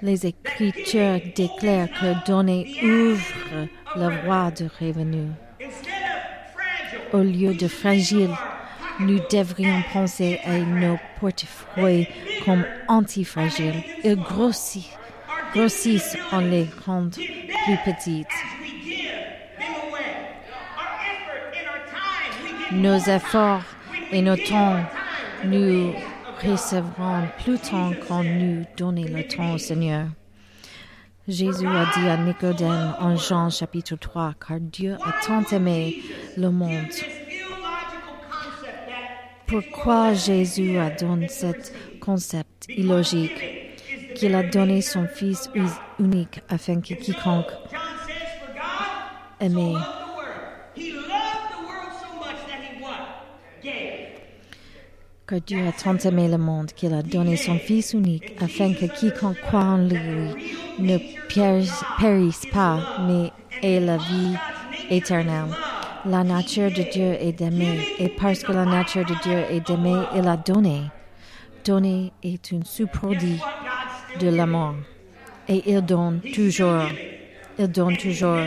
Les 0.00 0.26
Écritures 0.26 1.20
déclarent 1.34 1.88
que 1.90 2.26
donner 2.26 2.66
ouvre 2.84 3.66
la 3.96 4.10
voie 4.10 4.52
de 4.52 4.68
revenu. 4.78 5.26
Au 7.12 7.22
lieu 7.22 7.54
de 7.54 7.66
fragile, 7.66 8.30
nous 9.00 9.20
devrions 9.30 9.82
penser 9.92 10.40
à 10.44 10.58
nos 10.58 10.98
portefeuilles 11.20 12.08
comme 12.44 12.64
antifragiles. 12.88 13.82
Ils 14.04 14.16
grossissent, 14.16 14.96
grossissent 15.54 16.16
en 16.32 16.40
les 16.40 16.66
rendant 16.84 17.10
plus 17.10 17.78
petites. 17.84 18.26
Nos 22.72 22.98
efforts 22.98 23.64
et 24.12 24.20
nos 24.20 24.36
temps, 24.36 24.80
nous 25.44 25.94
recevrons 26.44 27.28
plus 27.42 27.58
temps 27.58 27.92
quand 28.06 28.22
nous 28.22 28.64
donnons 28.76 29.04
le 29.04 29.26
temps 29.26 29.54
au 29.54 29.58
Seigneur. 29.58 30.08
Jésus 31.26 31.66
a 31.66 31.84
dit 31.94 32.08
à 32.08 32.16
Nicodème 32.16 32.94
en 33.00 33.16
Jean 33.16 33.50
chapitre 33.50 33.96
3, 33.96 34.34
car 34.46 34.58
Dieu 34.60 34.96
a 35.04 35.12
tant 35.26 35.44
aimé 35.54 36.02
le 36.36 36.50
monde. 36.50 36.86
Pourquoi 39.48 40.12
Jésus 40.12 40.78
a 40.78 40.90
donné 40.90 41.28
ce 41.28 41.46
concept 42.00 42.66
illogique 42.68 43.42
qu'il 44.14 44.34
a 44.34 44.42
donné 44.42 44.82
son 44.82 45.06
Fils 45.06 45.50
unique 45.98 46.40
afin 46.48 46.80
que 46.80 46.94
quiconque 46.94 47.52
aimait 49.40 49.74
car 55.28 55.40
Dieu 55.42 55.66
a 55.66 55.72
tant 55.72 55.98
aimé 55.98 56.26
le 56.26 56.38
monde 56.38 56.72
qu'il 56.72 56.94
a 56.94 57.02
donné 57.02 57.36
son 57.36 57.58
Fils 57.58 57.92
unique, 57.92 58.32
afin 58.40 58.72
que 58.72 58.86
quiconque 58.86 59.40
croit 59.42 59.60
en 59.60 59.76
lui 59.76 59.98
ne 60.78 60.96
périsse 61.28 62.46
pas, 62.50 62.80
mais 63.06 63.30
ait 63.62 63.80
la 63.80 63.98
vie 63.98 64.36
éternelle. 64.90 65.54
La 66.04 66.22
nature 66.22 66.70
de 66.70 66.82
Dieu 66.82 67.16
est 67.20 67.32
d'aimer, 67.32 67.80
et 67.98 68.08
parce 68.08 68.42
que 68.42 68.52
la 68.52 68.64
nature 68.64 69.04
de 69.04 69.14
Dieu 69.22 69.44
est 69.50 69.66
d'aimer, 69.66 70.00
il 70.14 70.28
a 70.28 70.36
donné. 70.36 70.82
Donner 71.64 72.12
est 72.22 72.52
une 72.52 72.64
sous-produit 72.64 73.40
de 74.20 74.28
l'amour, 74.28 74.74
et 75.48 75.62
il 75.66 75.82
donne 75.82 76.20
toujours. 76.34 76.84
Il 77.58 77.66
donne 77.66 77.96
toujours. 77.96 78.38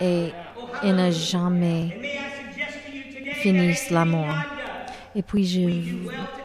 Et 0.00 0.28
il 0.84 0.94
n'a 0.94 1.10
jamais 1.10 1.98
fini 3.40 3.72
l'amour. 3.90 4.28
Et 5.14 5.22
puis 5.22 5.46
je, 5.46 5.60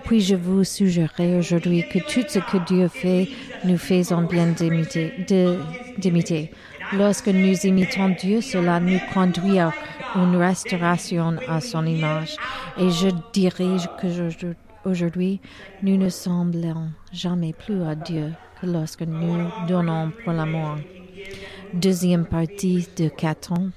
puis 0.05 0.21
je 0.21 0.35
vous 0.35 0.63
suggérerai 0.63 1.37
aujourd'hui 1.37 1.85
que 1.89 1.99
tout 1.99 2.25
ce 2.25 2.39
que 2.39 2.57
Dieu 2.65 2.87
fait, 2.87 3.27
nous 3.65 3.77
faisons 3.77 4.21
bien 4.21 4.47
d'imiter. 4.47 6.51
Lorsque 6.93 7.29
nous 7.29 7.55
imitons 7.65 8.09
Dieu, 8.09 8.41
cela 8.41 8.81
nous 8.81 8.99
conduit 9.13 9.59
à 9.59 9.71
une 10.15 10.35
restauration 10.35 11.37
à 11.47 11.61
son 11.61 11.85
image. 11.85 12.35
Et 12.77 12.89
je 12.89 13.07
dirais 13.31 13.77
que 14.01 14.07
aujourd'hui, 14.83 15.39
nous 15.81 15.95
ne 15.95 16.09
semblons 16.09 16.91
jamais 17.13 17.53
plus 17.53 17.81
à 17.83 17.95
Dieu 17.95 18.33
que 18.59 18.67
lorsque 18.67 19.03
nous 19.03 19.47
donnons 19.69 20.11
pour 20.23 20.33
l'amour. 20.33 20.75
Deuxième 21.73 22.25
partie 22.25 22.85
de 22.97 23.09
ans. 23.53 23.69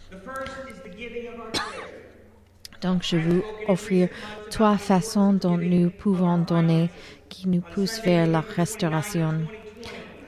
Donc, 2.83 3.05
je 3.05 3.17
vous 3.17 3.43
offrir 3.69 4.09
trois 4.51 4.77
façons 4.77 5.35
dont 5.35 5.57
nous 5.57 5.91
pouvons 5.91 6.39
donner 6.39 6.91
qui 7.29 7.49
nous 7.49 7.61
poussent 7.61 8.03
vers 8.05 8.27
la 8.27 8.41
restauration. 8.41 9.47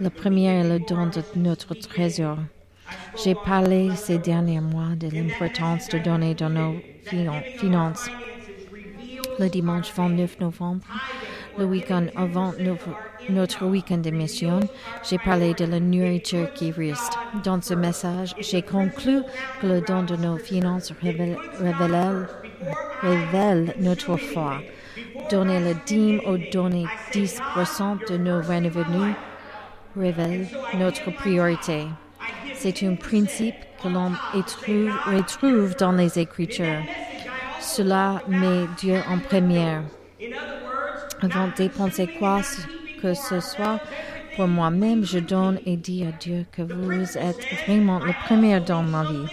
La 0.00 0.10
première 0.10 0.64
est 0.64 0.78
le 0.78 0.84
don 0.86 1.06
de 1.06 1.22
notre 1.34 1.74
trésor. 1.74 2.38
J'ai 3.22 3.34
parlé 3.34 3.90
ces 3.96 4.18
derniers 4.18 4.60
mois 4.60 4.94
de 4.96 5.08
l'importance 5.08 5.88
de 5.88 5.98
donner 5.98 6.34
dans 6.34 6.50
nos 6.50 6.76
finances. 7.56 8.08
Le 9.38 9.48
dimanche 9.48 9.92
29 9.94 10.40
novembre, 10.40 10.84
le 11.58 11.64
week-end 11.64 12.06
avant 12.16 12.52
notre 13.28 13.66
week-end 13.66 13.98
de 13.98 14.10
mission, 14.10 14.60
j'ai 15.08 15.18
parlé 15.18 15.54
de 15.54 15.64
la 15.64 15.80
nourriture 15.80 16.52
qui 16.54 16.70
reste. 16.70 17.18
Dans 17.44 17.60
ce 17.60 17.74
message, 17.74 18.34
j'ai 18.38 18.62
conclu 18.62 19.22
que 19.60 19.66
le 19.66 19.80
don 19.80 20.02
de 20.02 20.16
nos 20.16 20.36
finances 20.36 20.92
révèle, 21.02 21.36
révèle 23.02 23.74
notre 23.78 24.16
foi. 24.16 24.60
Donner 25.30 25.60
le 25.60 25.74
dîme 25.86 26.20
ou 26.26 26.38
donner 26.52 26.86
10% 27.12 28.10
de 28.10 28.16
nos 28.16 28.38
revenus 28.38 29.14
révèle 29.96 30.46
notre 30.74 31.10
priorité. 31.10 31.86
C'est 32.58 32.82
un 32.82 32.94
principe 32.94 33.54
que 33.82 33.88
l'on 33.88 34.12
retrouve 34.34 35.76
dans 35.76 35.92
les 35.92 36.18
Écritures. 36.18 36.82
Cela 37.60 38.22
met 38.28 38.66
Dieu 38.78 38.98
en 39.08 39.18
première. 39.18 39.82
Avant 41.20 41.48
de 41.48 41.54
dépenser 41.54 42.08
quoi 42.18 42.40
que 43.00 43.14
ce 43.14 43.40
soit, 43.40 43.78
pour 44.36 44.48
moi-même, 44.48 45.04
je 45.04 45.18
donne 45.18 45.60
et 45.66 45.76
dis 45.76 46.04
à 46.04 46.12
Dieu 46.12 46.46
que 46.52 46.62
vous 46.62 47.16
êtes 47.18 47.46
vraiment 47.66 47.98
le 47.98 48.12
premier 48.26 48.60
dans 48.60 48.82
ma 48.82 49.04
vie. 49.04 49.30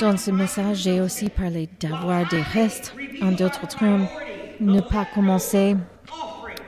Dans 0.00 0.16
ce 0.16 0.30
message, 0.30 0.78
j'ai 0.78 1.00
aussi 1.00 1.28
parlé 1.28 1.68
d'avoir 1.80 2.28
des 2.28 2.42
restes. 2.42 2.94
En 3.22 3.32
d'autres 3.32 3.66
termes, 3.66 4.06
ne 4.60 4.80
pas 4.80 5.06
commencer, 5.14 5.76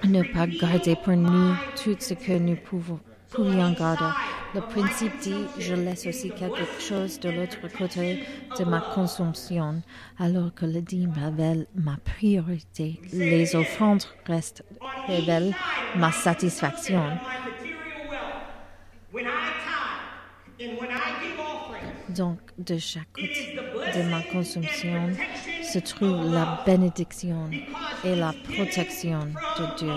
ne 0.04 0.22
pas 0.22 0.46
garder 0.46 0.96
pour 1.02 1.14
nous 1.14 1.54
tout 1.82 1.96
ce 1.98 2.14
que 2.14 2.38
nous 2.38 2.56
pouvons, 2.56 3.00
pouvions 3.32 3.72
garder. 3.72 4.12
Le 4.56 4.62
principe 4.62 5.12
dit, 5.20 5.44
je 5.58 5.74
laisse 5.74 6.06
aussi 6.06 6.30
quelque 6.30 6.80
chose 6.80 7.20
de 7.20 7.28
l'autre 7.28 7.58
côté 7.76 8.24
de 8.58 8.64
ma 8.64 8.80
consommation, 8.80 9.82
alors 10.18 10.54
que 10.54 10.64
le 10.64 10.80
dîme 10.80 11.12
révèle 11.12 11.66
ma 11.74 11.98
priorité. 11.98 12.98
Les 13.12 13.54
offrandes 13.54 14.04
restent 14.24 14.64
révèlent 15.08 15.54
ma 15.96 16.10
satisfaction. 16.10 17.02
Donc, 22.08 22.38
de 22.56 22.78
chaque 22.78 23.12
côté 23.12 23.58
de 23.94 24.08
ma 24.08 24.22
consommation 24.22 25.10
se 25.70 25.80
trouve 25.80 26.32
la 26.32 26.62
bénédiction 26.64 27.50
et 28.04 28.16
la 28.16 28.32
protection 28.54 29.20
de 29.58 29.76
Dieu. 29.78 29.92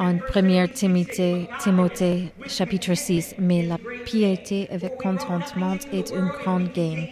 En 0.00 0.18
1 0.34 0.68
Timothée, 0.68 1.48
Timothée, 1.60 2.32
chapitre 2.46 2.94
6, 2.94 3.36
mais 3.38 3.62
la 3.62 3.78
piété 4.04 4.68
avec 4.70 4.96
contentement 4.96 5.76
est 5.92 6.10
une 6.10 6.28
grande 6.42 6.72
gain, 6.72 7.06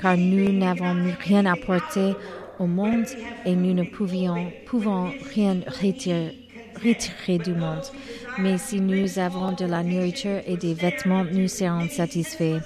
car 0.00 0.16
nous 0.16 0.50
n'avons 0.52 0.96
rien 1.20 1.44
apporté 1.44 2.14
au 2.58 2.66
monde 2.66 3.06
et 3.44 3.54
nous 3.54 3.74
ne 3.74 3.84
pouvions, 3.84 4.50
pouvons 4.66 5.10
rien 5.34 5.60
retirer 5.82 6.43
retirer 6.82 7.38
du 7.38 7.52
monde. 7.52 7.84
Mais 8.38 8.58
si 8.58 8.80
nous 8.80 9.18
avons 9.18 9.52
de 9.52 9.64
la 9.64 9.82
nourriture 9.82 10.40
et 10.46 10.56
des 10.56 10.74
vêtements, 10.74 11.24
nous 11.24 11.48
serons 11.48 11.88
satisfaits. 11.88 12.60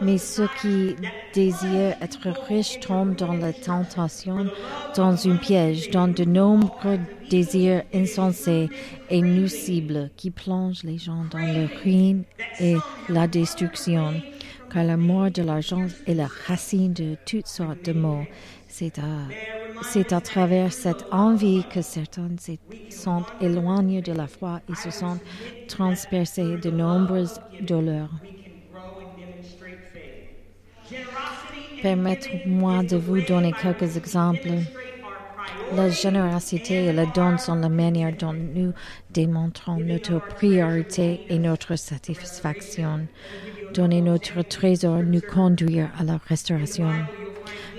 Mais 0.00 0.18
ceux 0.18 0.48
qui 0.60 0.94
désirent 1.34 1.96
être 2.00 2.28
riches 2.48 2.78
tombent 2.80 3.16
dans 3.16 3.34
la 3.34 3.52
tentation, 3.52 4.46
dans 4.96 5.28
un 5.28 5.36
piège, 5.36 5.90
dans 5.90 6.08
de 6.08 6.24
nombreux 6.24 7.00
désirs 7.30 7.82
insensés 7.92 8.68
et 9.10 9.20
nuisibles 9.20 10.10
qui 10.16 10.30
plongent 10.30 10.84
les 10.84 10.98
gens 10.98 11.24
dans 11.30 11.38
le 11.38 11.68
ruine 11.82 12.22
et 12.60 12.76
la 13.08 13.26
destruction. 13.26 14.14
Car 14.72 14.84
la 14.84 14.96
mort 14.96 15.30
de 15.30 15.42
l'argent 15.42 15.86
est 16.06 16.14
la 16.14 16.28
racine 16.46 16.92
de 16.92 17.16
toutes 17.24 17.46
sortes 17.46 17.84
de 17.84 17.92
maux. 17.92 18.24
C'est 19.82 20.12
à 20.12 20.20
travers 20.20 20.72
cette 20.72 21.04
envie 21.10 21.64
que 21.72 21.82
certains 21.82 22.28
sont 22.90 23.24
éloignés 23.40 24.02
de 24.02 24.12
la 24.12 24.26
foi 24.26 24.60
et 24.70 24.74
se 24.74 24.90
sont 24.90 25.18
transpercés 25.66 26.56
de 26.56 26.70
nombreuses 26.70 27.40
douleurs. 27.60 28.10
Permettez-moi 31.82 32.82
de 32.84 32.96
vous 32.96 33.20
donner 33.20 33.52
quelques 33.52 33.96
exemples. 33.96 34.48
La 35.74 35.90
générosité 35.90 36.86
et 36.86 36.92
le 36.92 37.06
don 37.14 37.36
sont 37.36 37.56
la 37.56 37.68
manière 37.68 38.16
dont 38.16 38.32
nous 38.32 38.72
démontrons 39.10 39.78
notre 39.78 40.18
priorité 40.18 41.20
et 41.28 41.38
notre 41.38 41.76
satisfaction. 41.76 43.06
Donner 43.74 44.00
notre 44.00 44.42
trésor 44.42 45.02
nous 45.02 45.20
conduire 45.20 45.90
à 45.98 46.04
la 46.04 46.18
restauration. 46.28 46.90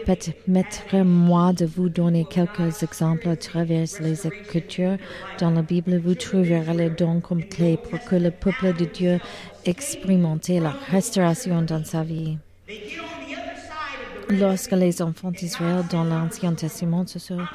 Permettez-moi 0.09 1.53
de 1.53 1.65
vous 1.65 1.87
donner 1.87 2.25
quelques 2.25 2.81
exemples 2.81 3.29
à 3.29 3.35
travers 3.35 3.85
les 3.99 4.25
Écritures. 4.25 4.97
Dans 5.39 5.51
la 5.51 5.61
Bible, 5.61 6.01
vous 6.03 6.15
trouverez 6.15 6.73
les 6.75 6.89
dons 6.89 7.19
comme 7.19 7.43
clé 7.43 7.77
pour 7.77 7.99
que 8.03 8.15
le 8.15 8.31
peuple 8.31 8.73
de 8.73 8.85
Dieu 8.85 9.19
expérimente 9.65 10.47
la 10.47 10.71
restauration 10.89 11.61
dans 11.61 11.83
sa 11.83 12.01
vie. 12.01 12.39
Lorsque 14.31 14.71
les 14.71 14.99
enfants 15.03 15.29
d'Israël 15.29 15.83
dans 15.91 16.03
l'Ancien 16.03 16.53
Testament 16.53 17.05
se 17.05 17.19
sont 17.19 17.45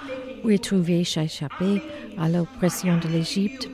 retrouvés 0.45 1.01
échappés 1.01 1.83
à 2.17 2.29
l'oppression 2.29 2.99
de 2.99 3.09
l'Égypte, 3.09 3.69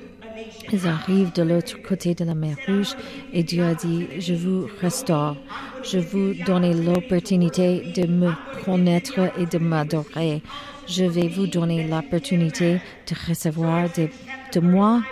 ils 0.72 0.87
arrivent 0.87 1.33
de 1.33 1.42
l'autre 1.42 1.76
côté 1.83 2.14
de 2.14 2.24
la 2.24 2.35
mer 2.35 2.56
Rouge 2.66 2.94
et 3.33 3.42
Dieu 3.42 3.64
a 3.64 3.74
dit, 3.74 4.06
je 4.18 4.35
vous 4.35 4.68
restaure, 4.80 5.37
je 5.83 5.98
vous 5.98 6.35
donne 6.46 6.85
l'opportunité 6.85 7.92
de 7.94 8.06
me 8.06 8.30
connaître 8.64 9.18
et 9.38 9.46
de 9.46 9.59
m'adorer. 9.59 10.42
Je 10.87 11.04
vais 11.04 11.28
vous 11.28 11.46
donner 11.46 11.87
l'opportunité 11.87 12.80
de 13.09 13.28
recevoir 13.28 13.88
de, 13.96 14.61
moi 14.61 15.02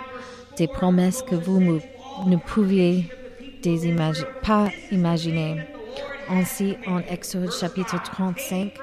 des 0.57 0.67
promesses 0.67 1.21
que 1.21 1.35
vous 1.35 1.79
ne 2.25 2.35
pouviez 2.35 3.05
pas 4.43 4.69
imaginer. 4.91 5.61
Ainsi, 6.29 6.75
en 6.87 6.99
Exode 6.99 7.51
chapitre 7.51 8.01
35, 8.03 8.73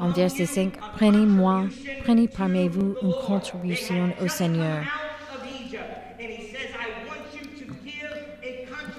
en 0.00 0.10
verset 0.10 0.46
5, 0.46 0.72
Prenez-moi, 0.96 1.64
prenez 2.04 2.28
parmi 2.28 2.68
vous 2.68 2.94
une 3.02 3.14
contribution 3.26 4.12
au 4.22 4.28
Seigneur. 4.28 4.82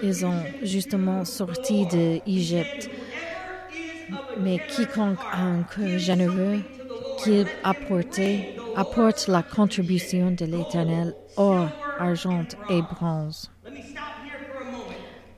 Ils 0.03 0.25
ont 0.25 0.43
justement 0.63 1.25
sorti 1.25 1.86
d'Égypte. 1.88 2.89
Mais 4.39 4.60
quiconque 4.69 5.19
a 5.31 5.41
un 5.41 5.63
cœur 5.63 5.97
généreux, 5.97 6.60
qui 7.23 7.43
apporte, 7.63 8.19
apporte 8.75 9.27
la 9.27 9.43
contribution 9.43 10.31
de 10.31 10.45
l'Éternel, 10.45 11.13
or, 11.36 11.67
argent 11.99 12.45
et 12.69 12.81
bronze. 12.81 13.51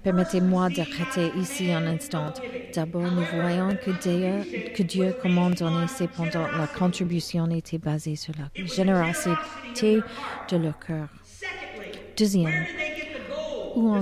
Permettez-moi 0.04 0.70
d'arrêter 0.70 1.32
ici 1.38 1.72
un 1.72 1.86
instant. 1.86 2.34
D'abord, 2.74 3.12
nous 3.12 3.24
voyons 3.34 3.76
que 3.84 3.92
Dieu, 3.92 4.72
que 4.74 4.84
Dieu 4.84 5.14
commande 5.22 5.56
donner, 5.56 5.88
cependant, 5.88 6.48
la 6.58 6.68
contribution 6.68 7.50
était 7.50 7.78
basée 7.78 8.16
sur 8.16 8.34
la 8.38 8.66
générosité 8.66 10.02
de 10.50 10.58
leur 10.58 10.80
cœur. 10.80 11.08
Deuxième, 12.18 12.66
où 13.76 13.96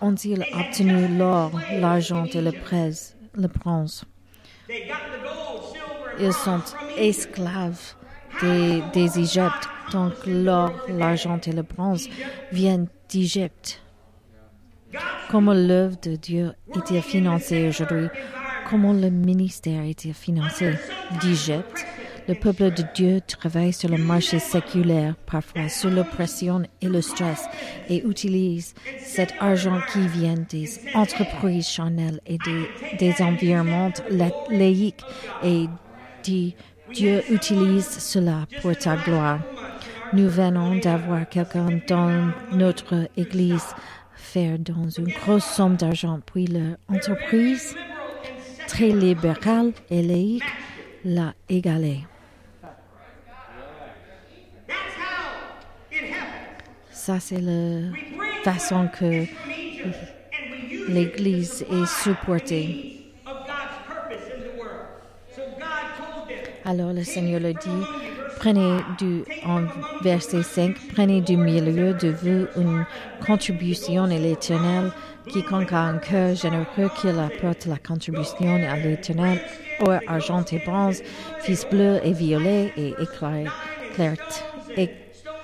ont-ils 0.00 0.44
obtenu 0.54 1.16
l'or, 1.18 1.50
l'argent 1.78 2.24
et 2.26 2.40
le, 2.40 2.52
le 3.34 3.48
bronze? 3.48 4.04
Ils 6.20 6.32
sont 6.32 6.60
esclaves 6.96 7.94
des, 8.40 8.82
des 8.92 9.18
Égyptes, 9.18 9.68
donc 9.92 10.12
l'or, 10.26 10.72
l'argent 10.88 11.38
et 11.46 11.52
le 11.52 11.62
bronze 11.62 12.08
viennent 12.52 12.88
d'Égypte. 13.08 13.80
Comment 15.30 15.54
l'œuvre 15.54 15.96
de 16.02 16.16
Dieu 16.16 16.52
était 16.76 17.00
financée 17.00 17.68
aujourd'hui? 17.68 18.08
Comment 18.68 18.92
le 18.92 19.08
ministère 19.10 19.84
était 19.84 20.12
financé 20.12 20.74
d'Égypte? 21.22 21.86
Le 22.28 22.34
peuple 22.34 22.70
de 22.70 22.84
Dieu 22.94 23.20
travaille 23.20 23.72
sur 23.72 23.88
le 23.88 23.98
marché 23.98 24.38
séculaire, 24.38 25.16
parfois 25.26 25.68
sous 25.68 25.90
l'oppression 25.90 26.62
et 26.80 26.88
le 26.88 27.02
stress, 27.02 27.46
et 27.88 28.06
utilise 28.06 28.74
cet 29.00 29.34
argent 29.40 29.80
qui 29.92 30.06
vient 30.06 30.36
des 30.48 30.68
entreprises 30.94 31.68
charnelles 31.68 32.20
et 32.26 32.38
des, 32.38 32.68
des 32.98 33.22
environnements 33.22 33.92
laïques 34.50 35.04
et 35.42 35.66
dit 36.22 36.54
Dieu 36.92 37.22
utilise 37.30 37.88
cela 37.88 38.46
pour 38.60 38.76
ta 38.76 38.96
gloire. 38.96 39.40
Nous 40.12 40.28
venons 40.28 40.76
d'avoir 40.76 41.28
quelqu'un 41.28 41.80
dans 41.88 42.30
notre 42.52 43.08
Église 43.16 43.74
faire 44.14 44.58
dans 44.58 44.88
une 44.88 45.08
grosse 45.08 45.44
somme 45.44 45.76
d'argent, 45.76 46.20
puis 46.24 46.46
l'entreprise, 46.88 47.74
très 48.68 48.90
libérale 48.90 49.72
et 49.90 50.02
laïque, 50.02 50.44
l'a 51.04 51.34
égalé. 51.48 52.04
Ça, 57.04 57.18
c'est 57.18 57.40
la 57.40 57.80
façon 58.44 58.86
que 58.86 59.24
l'Église 60.88 61.62
est 61.68 61.86
supportée. 62.00 63.10
Alors 66.64 66.92
le 66.92 67.02
Seigneur 67.02 67.40
le 67.40 67.54
dit, 67.54 67.86
prenez 68.38 68.76
du, 69.00 69.24
en 69.44 69.64
verset 70.04 70.44
5, 70.44 70.76
prenez 70.94 71.20
du 71.20 71.36
milieu 71.36 71.92
de 71.94 72.10
vous 72.10 72.46
une 72.60 72.86
contribution 73.26 74.04
à 74.04 74.06
l'éternel. 74.06 74.92
Quiconque 75.26 75.72
a 75.72 75.80
un 75.80 75.98
cœur 75.98 76.36
généreux 76.36 76.88
qu'il 77.00 77.18
apporte 77.18 77.66
la 77.66 77.78
contribution 77.78 78.54
à 78.70 78.76
l'éternel, 78.76 79.40
or, 79.80 79.98
argent 80.06 80.44
et 80.52 80.62
bronze, 80.64 81.02
fils 81.40 81.66
bleu 81.68 81.98
et 82.04 82.12
violet 82.12 82.72
et 82.76 82.94
éclairte, 83.00 84.44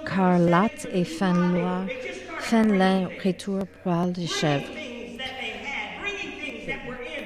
écarlate 0.08 0.86
et 0.92 1.04
fin 1.04 1.34
loi, 1.34 1.84
fin 2.38 2.64
lin, 2.64 3.08
retour, 3.24 3.66
poil 3.82 4.12
de 4.12 4.26
chèvre. 4.26 4.64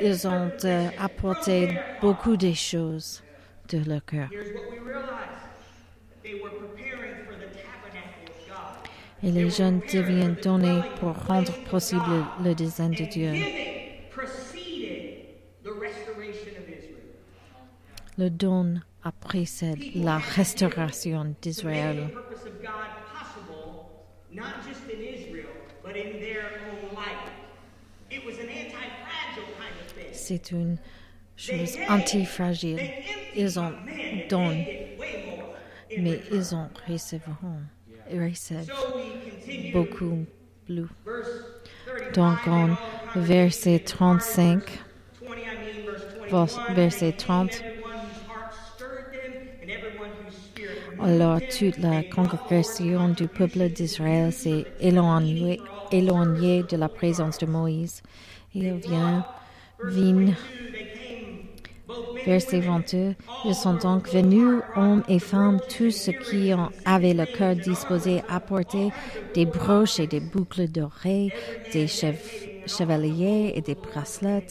Ils 0.01 0.27
ont 0.27 0.51
euh, 0.65 0.89
apporté 0.99 1.69
beaucoup 2.01 2.37
de 2.37 2.53
choses 2.53 3.23
de 3.69 3.79
leur 3.89 4.05
cœur. 4.05 4.29
Et 9.25 9.31
les 9.31 9.51
jeunes 9.51 9.81
deviennent 9.93 10.37
donnés 10.43 10.81
pour 10.99 11.15
rendre 11.27 11.53
possible 11.71 12.25
le 12.45 12.55
design 12.55 12.91
de 12.91 13.05
Dieu. 13.05 13.33
Le 18.19 18.29
don 18.29 18.81
a 19.05 19.13
précède 19.13 19.79
la 19.95 20.19
restauration 20.19 21.35
d'Israël. 21.41 22.11
C'est 30.13 30.53
une 30.53 30.79
chose 31.37 31.77
antifragile. 31.89 32.79
Ils 33.35 33.59
ont 33.59 33.73
donné, 34.29 34.97
mais 35.99 36.21
ils 36.31 36.55
ont 36.55 36.69
recevront, 36.89 37.61
reçu 38.11 38.55
beaucoup 39.73 40.25
plus. 40.67 40.87
Donc 42.15 42.47
en 42.47 42.77
verset 43.17 43.81
35, 43.81 44.63
verset 46.75 47.13
30, 47.13 47.63
alors 51.05 51.41
toute 51.59 51.79
la 51.79 52.03
congrégation 52.03 53.09
du 53.09 53.27
peuple 53.27 53.69
d'Israël 53.69 54.33
s'est 54.33 54.65
éloignée, 54.81 55.59
de 55.91 56.77
la 56.77 56.89
présence 56.89 57.39
de 57.39 57.47
Moïse. 57.47 58.03
Il 58.55 58.73
vient, 58.75 59.27
vient 59.85 60.35
Verset 62.25 62.61
22. 62.61 63.15
Ils 63.45 63.55
sont 63.55 63.75
donc 63.75 64.09
venus, 64.09 64.63
hommes 64.77 65.03
et 65.09 65.19
femmes, 65.19 65.59
tous 65.77 65.91
ceux 65.91 66.13
qui 66.13 66.53
avaient 66.85 67.15
le 67.15 67.27
cœur 67.27 67.57
disposé 67.57 68.23
à 68.29 68.39
porter 68.41 68.91
des 69.35 69.45
broches 69.45 69.99
et 69.99 70.07
des 70.07 70.21
boucles 70.21 70.69
d'oreilles, 70.69 71.33
des 71.73 71.89
chevaliers 71.89 73.53
et 73.55 73.61
des 73.61 73.75
bracelets, 73.75 74.47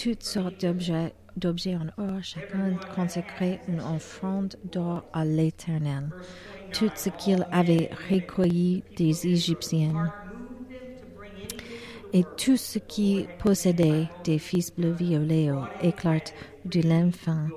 toutes 0.00 0.22
sortes 0.22 0.60
d'objets 0.60 1.12
d'objets 1.36 1.76
en 1.76 1.86
or, 1.98 2.22
chacun 2.22 2.78
consacrait 2.94 3.60
une 3.68 3.80
offrande 3.80 4.56
d'or 4.64 5.04
à 5.12 5.24
l'Éternel. 5.24 6.10
Tout 6.72 6.90
ce 6.94 7.10
qu'il 7.10 7.46
avait 7.52 7.90
recueilli 8.10 8.82
des 8.96 9.26
Égyptiens 9.26 10.12
et 12.12 12.24
tout 12.36 12.56
ce 12.56 12.78
qui 12.78 13.28
possédait 13.38 14.08
des 14.24 14.38
fils 14.38 14.74
bleus 14.74 14.92
violets 14.92 15.50
du 16.64 16.80
lin 16.80 17.10
fin. 17.10 17.48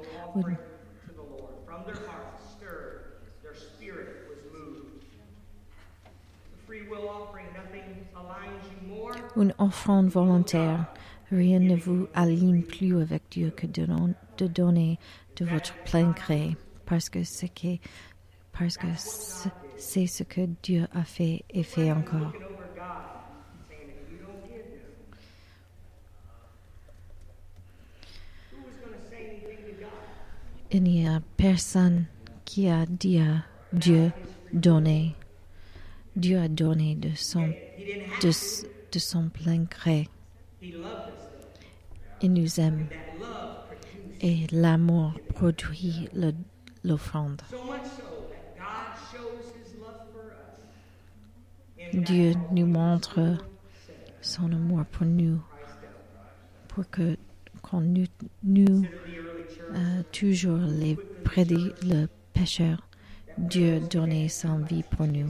Une 9.36 9.54
offrande 9.58 10.10
volontaire, 10.10 10.86
rien 11.32 11.60
ne 11.60 11.76
vous 11.76 12.08
aligne 12.14 12.64
plus 12.64 13.00
avec 13.00 13.24
Dieu 13.32 13.52
que 13.52 13.68
de, 13.68 13.86
donner 14.48 14.98
de 15.36 15.46
votre 15.46 15.76
plein 15.84 16.12
gré, 16.12 16.56
parce 16.86 17.10
que 17.10 17.24
c'est 17.24 17.52
ce 20.08 20.24
que 20.24 20.42
Dieu 20.64 20.88
a 20.94 21.04
fait 21.04 21.44
et 21.50 21.64
fait 21.64 21.92
encore. 21.92 22.34
il 30.72 30.84
n'y 30.84 31.08
a 31.08 31.22
personne 31.38 32.06
qui 32.46 32.68
a 32.68 32.86
dit 32.86 33.20
à 33.20 33.44
Dieu 33.74 34.12
donner. 34.54 35.16
Dieu 36.16 36.40
a 36.40 36.48
donné 36.48 36.96
de 36.96 37.10
son, 37.16 37.52
de, 38.22 39.00
son 39.00 39.30
plein 39.30 39.64
gré. 39.64 40.08
Il 40.62 42.34
nous 42.34 42.60
aime 42.60 42.88
Et 44.22 44.48
l'amour 44.52 45.14
produit 45.30 46.10
l'offrande. 46.84 47.42
Dieu 51.94 52.34
nous 52.52 52.66
montre 52.66 53.38
son 54.22 54.52
amour 54.52 54.86
pour 54.92 55.06
nous, 55.06 55.42
pour 56.68 56.90
que 56.90 57.18
qu'on 57.62 57.82
nous, 57.82 58.86
euh, 59.74 60.04
toujours 60.12 60.58
les 60.58 60.96
prédit 61.24 61.72
le 61.84 62.08
pécheur. 62.34 62.88
Dieu 63.38 63.80
donnait 63.80 64.28
sa 64.28 64.56
vie 64.58 64.84
pour 64.84 65.08
nous. 65.08 65.30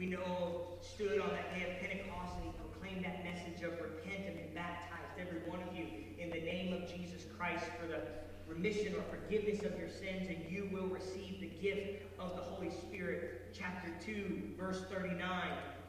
We 0.00 0.06
know, 0.06 0.62
stood 0.80 1.20
on 1.20 1.28
that 1.28 1.54
day 1.54 1.62
of 1.68 1.78
Pentecost 1.78 2.32
and 2.40 2.44
he 2.46 2.52
proclaimed 2.56 3.04
that 3.04 3.22
message 3.22 3.62
of 3.62 3.72
repent 3.78 4.24
and 4.26 4.54
baptized, 4.54 5.12
every 5.20 5.40
one 5.48 5.60
of 5.68 5.76
you, 5.76 5.84
in 6.18 6.30
the 6.30 6.40
name 6.40 6.72
of 6.72 6.88
Jesus 6.88 7.26
Christ 7.36 7.64
for 7.78 7.86
the 7.86 8.00
remission 8.48 8.94
or 8.94 9.02
forgiveness 9.12 9.58
of 9.62 9.78
your 9.78 9.90
sins, 9.90 10.26
and 10.30 10.50
you 10.50 10.70
will 10.72 10.86
receive 10.88 11.38
the 11.40 11.50
gift 11.60 12.02
of 12.18 12.34
the 12.34 12.42
Holy 12.42 12.70
Spirit. 12.70 13.52
Chapter 13.52 13.90
2, 14.04 14.54
verse 14.58 14.84
39. 14.90 15.20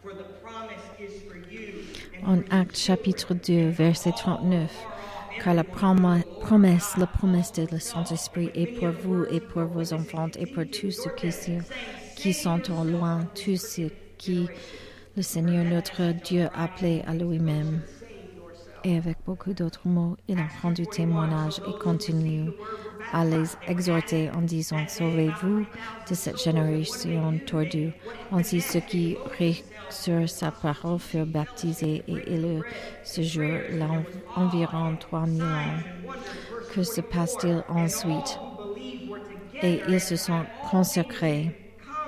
For 0.04 0.14
the 0.14 0.26
promise 0.44 0.82
is 1.00 1.22
for 1.24 1.38
you. 1.50 1.86
and 2.26 2.44
En 2.52 2.60
Actes 2.60 2.84
chapitre 2.84 3.34
2, 3.34 3.72
verset 3.72 4.18
39, 4.18 4.70
car 5.40 5.54
la 5.54 5.64
promesse, 5.64 6.98
la 6.98 7.06
promesse 7.06 7.52
de 7.54 7.66
le 7.72 7.80
Saint-Esprit 7.80 8.50
est 8.56 8.78
pour 8.80 8.90
vous 8.92 9.26
et 9.32 9.40
pour 9.40 9.64
vos 9.66 9.94
enfants 9.94 10.30
et 10.38 10.48
pour 10.48 10.66
tous 10.66 10.92
ceux 10.92 11.12
qui, 11.12 11.32
sont- 11.32 11.62
qui 12.22 12.34
sont 12.34 12.62
au 12.72 12.84
loin, 12.84 13.26
tous 13.34 13.58
ceux 13.58 13.90
qui 14.20 14.48
le 15.18 15.24
Seigneur 15.24 15.66
notre 15.66 16.14
Dieu 16.24 16.48
a 16.54 16.66
appelé 16.66 17.02
à 17.08 17.16
lui-même. 17.16 17.82
Et 18.84 18.98
avec 18.98 19.18
beaucoup 19.26 19.54
d'autres 19.54 19.88
mots, 19.88 20.16
il 20.28 20.38
a 20.38 20.48
rendu 20.62 20.86
témoignage 20.86 21.60
et 21.68 21.80
continue 21.80 22.52
à 23.12 23.26
les 23.26 23.48
exhorter 23.68 24.30
en 24.36 24.42
disant 24.42 24.88
Sauvez-vous 24.88 25.66
de 26.10 26.14
cette 26.14 26.40
génération 26.40 27.40
tordue. 27.48 27.92
Ainsi, 28.32 28.62
ceux 28.62 28.82
qui 28.82 29.18
reçurent 29.40 30.30
sa 30.30 30.52
parole 30.52 31.00
furent 31.00 31.26
baptisés 31.26 32.04
et 32.08 32.24
il 32.28 32.62
ce 33.04 33.24
jour-là 33.24 34.04
environ 34.36 34.96
3000 34.96 35.42
ans. 35.42 36.18
Que 36.74 36.84
se 36.84 37.02
passe-t-il 37.02 37.64
ensuite? 37.68 38.40
Et 39.64 39.82
ils 39.88 40.00
se 40.00 40.16
sont 40.16 40.46
consacrés. 40.70 41.58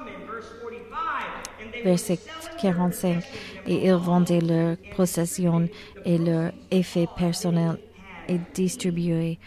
come 0.04 0.08
in 0.08 0.28
verse 0.28 0.49
45 0.62 1.62
and 1.62 1.73
they 1.73 1.73
Verset 1.84 2.19
45. 2.62 3.24
Et 3.67 3.88
ils 3.88 3.93
vendaient 3.93 4.41
leurs 4.41 4.78
possessions 4.96 5.67
et 6.06 6.17
leurs 6.17 6.52
effets 6.72 7.08
personnels 7.17 7.78
et 8.30 8.39
distribuaient 8.54 9.38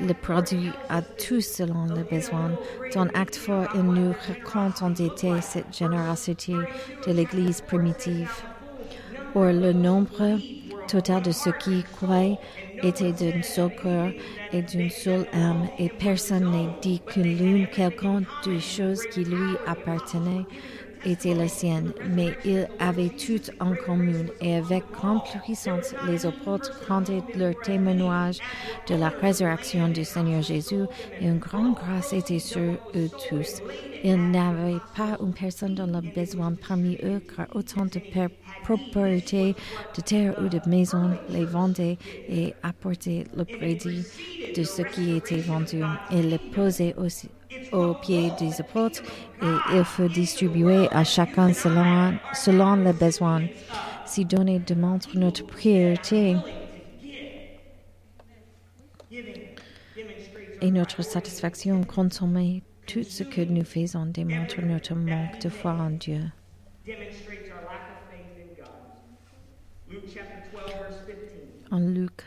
le 0.00 0.12
produit 0.12 0.70
à 0.88 1.02
tous 1.02 1.40
selon 1.40 1.86
le 1.86 2.02
besoin. 2.04 2.52
Dans 2.94 3.06
Acte 3.14 3.36
fort, 3.36 3.68
il 3.74 3.82
nous 3.82 4.12
raconte 4.26 4.82
en 4.82 4.94
cette 5.40 5.76
générosité 5.76 6.54
de 7.06 7.12
l'Église 7.12 7.62
primitive. 7.62 8.30
Or, 9.34 9.52
le 9.52 9.72
nombre 9.72 10.38
total 10.88 11.22
de 11.22 11.30
ceux 11.30 11.52
qui 11.52 11.84
croient 11.84 12.38
était 12.82 13.12
d'un 13.12 13.42
seul 13.42 13.70
cœur 13.82 14.10
et 14.52 14.60
d'une 14.60 14.90
seule 14.90 15.26
âme, 15.32 15.68
et 15.78 15.88
personne 15.88 16.50
n'a 16.50 16.76
dit 16.82 17.00
que 17.00 17.20
l'une 17.20 17.66
quelconque 17.68 18.26
des 18.44 18.60
choses 18.60 19.06
qui 19.06 19.24
lui 19.24 19.56
appartenaient 19.66 20.44
était 21.04 21.34
la 21.34 21.48
sienne, 21.48 21.92
mais 22.10 22.32
ils 22.44 22.68
avaient 22.78 23.10
tout 23.10 23.40
en 23.60 23.74
commun, 23.74 24.26
et 24.40 24.56
avec 24.56 24.84
grande 24.92 25.22
puissance, 25.24 25.94
les 26.06 26.26
apôtres 26.26 26.72
rendaient 26.88 27.22
leur 27.36 27.54
témoignage 27.62 28.38
de 28.88 28.94
la 28.94 29.08
résurrection 29.08 29.88
du 29.88 30.04
Seigneur 30.04 30.42
Jésus, 30.42 30.84
et 31.20 31.26
une 31.26 31.38
grande 31.38 31.74
grâce 31.74 32.12
était 32.12 32.38
sur 32.38 32.60
eux 32.94 33.10
tous. 33.28 33.62
Ils 34.04 34.30
n'avaient 34.30 34.80
pas 34.96 35.16
une 35.20 35.32
personne 35.32 35.74
dans 35.74 35.86
le 35.86 36.00
besoin 36.00 36.52
parmi 36.52 36.98
eux, 37.04 37.20
car 37.34 37.46
autant 37.54 37.86
de 37.86 38.00
propriétés 38.64 39.54
de 39.96 40.00
terre 40.02 40.34
ou 40.42 40.48
de 40.48 40.60
maisons 40.66 41.10
les 41.28 41.44
vendaient 41.44 41.98
et 42.28 42.54
apportaient 42.62 43.24
le 43.36 43.44
crédit 43.44 44.04
de 44.56 44.62
ce 44.64 44.82
qui 44.82 45.16
était 45.16 45.38
vendu, 45.38 45.82
et 46.10 46.22
les 46.22 46.38
posaient 46.38 46.94
aussi 46.96 47.28
aux 47.72 47.94
pieds 47.94 48.30
des 48.38 48.60
apôtres, 48.60 49.02
et 49.42 49.76
il 49.76 49.84
faut 49.84 50.08
distribuer 50.08 50.88
à 50.90 51.04
chacun 51.04 51.52
selon, 51.52 52.14
selon 52.34 52.76
les 52.76 52.92
besoins. 52.92 53.42
Si 54.06 54.24
donner 54.24 54.58
démontre 54.58 55.16
notre 55.16 55.46
priorité 55.46 56.36
et 60.60 60.70
notre 60.70 61.02
satisfaction, 61.02 61.82
consommer 61.84 62.62
tout 62.86 63.02
ce 63.02 63.22
que 63.22 63.40
nous 63.40 63.64
faisons 63.64 64.06
démontre 64.06 64.60
notre 64.60 64.94
manque 64.94 65.40
de 65.40 65.48
foi 65.48 65.72
en 65.72 65.90
Dieu. 65.90 66.20
demonstrates 66.84 67.48
our 67.48 67.62
lack 67.70 67.84
of 67.90 68.10
faith 68.10 68.34
in 68.36 68.54
God. 68.56 68.74
Luke 69.88 70.10
chapter 70.12 70.42
12, 70.52 70.62
verse 70.74 71.06
15. 71.06 71.16
En 71.70 71.94
Luc 71.94 72.24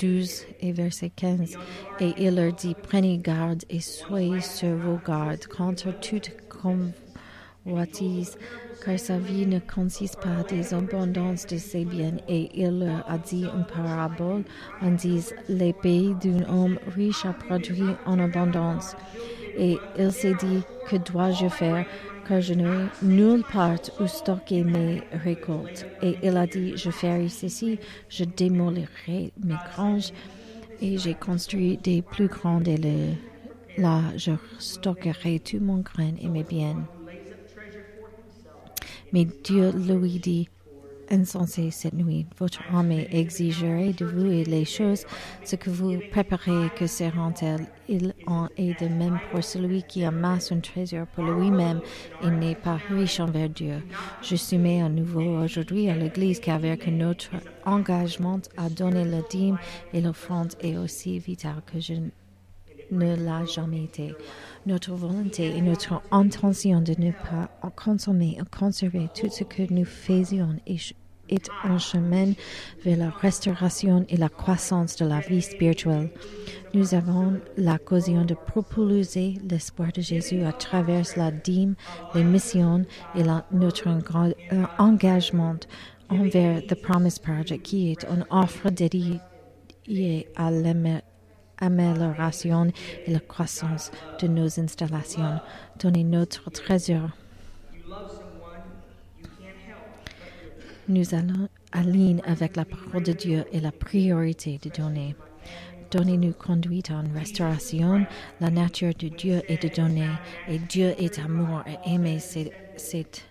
12 0.00 0.44
et 0.60 0.72
verset 0.72 1.10
15, 1.14 1.56
et 2.00 2.14
il 2.18 2.34
leur 2.34 2.52
dit, 2.52 2.74
prenez 2.82 3.18
garde 3.18 3.64
et 3.70 3.80
soyez 3.80 4.40
sur 4.40 4.74
vos 4.76 4.98
gardes 5.06 5.46
contre 5.46 5.98
toute 6.00 6.30
convoitise, 6.48 8.36
car 8.84 8.98
sa 8.98 9.18
vie 9.18 9.46
ne 9.46 9.58
consiste 9.58 10.20
pas 10.20 10.42
des 10.48 10.72
abondances 10.72 11.46
de 11.46 11.56
ses 11.56 11.84
biens. 11.84 12.16
Et 12.28 12.48
il 12.54 12.78
leur 12.78 13.04
a 13.10 13.18
dit 13.18 13.44
une 13.44 13.66
parabole 13.66 14.44
en 14.80 14.90
disant, 14.92 15.34
les 15.48 15.72
pays 15.72 16.14
d'un 16.22 16.48
homme 16.48 16.78
riche 16.94 17.24
a 17.24 17.32
produit 17.32 17.94
en 18.06 18.18
abondance. 18.18 18.94
Et 19.56 19.76
il 19.98 20.12
s'est 20.12 20.34
dit, 20.34 20.62
que 20.88 20.96
dois-je 20.96 21.48
faire 21.48 21.84
car 22.28 22.40
je 22.42 22.54
n'ai 22.54 22.88
nulle 23.02 23.42
part 23.42 23.78
où 24.00 24.06
stocker 24.06 24.62
mes 24.64 25.02
récoltes. 25.24 25.86
Et 26.02 26.16
il 26.22 26.36
a 26.36 26.46
dit, 26.46 26.76
je 26.76 26.90
ferai 26.90 27.28
ceci, 27.28 27.78
je 28.08 28.24
démolirai 28.24 29.32
mes 29.44 29.56
granges 29.72 30.12
et 30.80 30.98
j'ai 30.98 31.14
construit 31.14 31.78
des 31.78 32.02
plus 32.02 32.28
grandes 32.28 32.68
le- 32.68 33.14
là 33.82 34.02
je 34.16 34.32
stockerai 34.58 35.40
tout 35.40 35.60
mon 35.60 35.78
grain 35.78 36.12
et 36.20 36.28
mes 36.28 36.44
biens. 36.44 36.76
Mais 39.12 39.26
Dieu 39.44 39.72
lui 39.72 40.18
dit, 40.18 40.48
insensé 41.10 41.70
cette 41.70 41.94
nuit, 41.94 42.26
votre 42.38 42.62
armée 42.72 43.08
exigerait 43.10 43.92
de 43.92 44.04
vous 44.04 44.30
et 44.30 44.44
les 44.44 44.64
choses, 44.64 45.04
ce 45.44 45.56
que 45.56 45.70
vous 45.70 45.98
préparez, 46.10 46.70
que 46.76 46.86
seront-elles 46.86 47.66
Il 47.88 48.14
en 48.26 48.48
est 48.56 48.80
de 48.80 48.88
même 48.88 49.18
pour 49.30 49.42
celui 49.42 49.82
qui 49.82 50.04
amasse 50.04 50.52
un 50.52 50.60
trésor 50.60 51.06
pour 51.08 51.24
lui-même 51.24 51.80
et 52.22 52.30
n'est 52.30 52.54
pas 52.54 52.78
riche 52.88 53.20
envers 53.20 53.48
Dieu. 53.48 53.82
Je 54.22 54.36
soumets 54.36 54.82
à 54.82 54.88
nouveau 54.88 55.42
aujourd'hui 55.42 55.88
à 55.90 55.94
l'Église 55.94 56.40
qu'avec 56.40 56.86
notre 56.86 57.30
engagement 57.64 58.40
à 58.56 58.68
donner 58.68 59.04
la 59.04 59.22
dîme 59.22 59.58
et 59.92 60.00
l'offrande 60.00 60.54
est 60.60 60.76
aussi 60.76 61.18
vital 61.18 61.62
que 61.66 61.80
je 61.80 61.94
ne 62.90 63.16
l'a 63.16 63.44
jamais 63.44 63.84
été. 63.84 64.14
Notre 64.66 64.92
volonté 64.92 65.56
et 65.56 65.62
notre 65.62 66.02
intention 66.10 66.80
de 66.80 66.94
ne 66.98 67.12
pas 67.12 67.48
consommer 67.76 68.38
et 68.38 68.56
conserver 68.58 69.08
tout 69.14 69.30
ce 69.30 69.44
que 69.44 69.62
nous 69.72 69.84
faisions 69.84 70.56
est 70.66 71.48
un 71.64 71.78
chemin 71.78 72.32
vers 72.84 72.96
la 72.96 73.10
restauration 73.10 74.04
et 74.08 74.16
la 74.16 74.28
croissance 74.28 74.96
de 74.96 75.06
la 75.06 75.20
vie 75.20 75.42
spirituelle. 75.42 76.10
Nous 76.74 76.94
avons 76.94 77.40
l'occasion 77.56 78.24
de 78.24 78.34
propulser 78.34 79.34
l'espoir 79.48 79.92
de 79.92 80.00
Jésus 80.00 80.42
à 80.42 80.52
travers 80.52 81.04
la 81.16 81.30
dîme, 81.30 81.74
les 82.14 82.24
missions 82.24 82.84
et 83.14 83.22
notre 83.52 83.88
euh, 83.88 84.64
engagement 84.78 85.56
envers 86.10 86.62
The 86.66 86.74
Promise 86.74 87.18
Project, 87.18 87.62
qui 87.62 87.92
est 87.92 88.04
une 88.04 88.24
offre 88.30 88.70
dédiée 88.70 89.20
à 90.36 90.50
amélioration 91.60 92.70
et 93.06 93.12
la 93.12 93.20
croissance 93.20 93.90
de 94.20 94.28
nos 94.28 94.58
installations. 94.60 95.40
Donnez 95.78 96.04
notre 96.04 96.50
trésor. 96.50 97.10
Nous 100.88 101.14
allons 101.14 101.48
en 101.74 101.80
ligne 101.82 102.22
avec 102.24 102.56
la 102.56 102.64
parole 102.64 103.02
de 103.02 103.12
Dieu 103.12 103.44
et 103.52 103.60
la 103.60 103.72
priorité 103.72 104.58
de 104.62 104.70
donner. 104.70 105.14
Donnez-nous 105.90 106.32
conduite 106.32 106.90
en 106.90 107.02
restauration. 107.14 108.06
La 108.40 108.50
nature 108.50 108.92
de 108.98 109.08
Dieu 109.08 109.42
est 109.48 109.62
de 109.62 109.74
donner. 109.74 110.08
Et 110.48 110.58
Dieu 110.58 110.94
est 110.98 111.18
amour 111.18 111.62
et 111.66 111.94
aimer, 111.94 112.18
c'est 112.20 113.24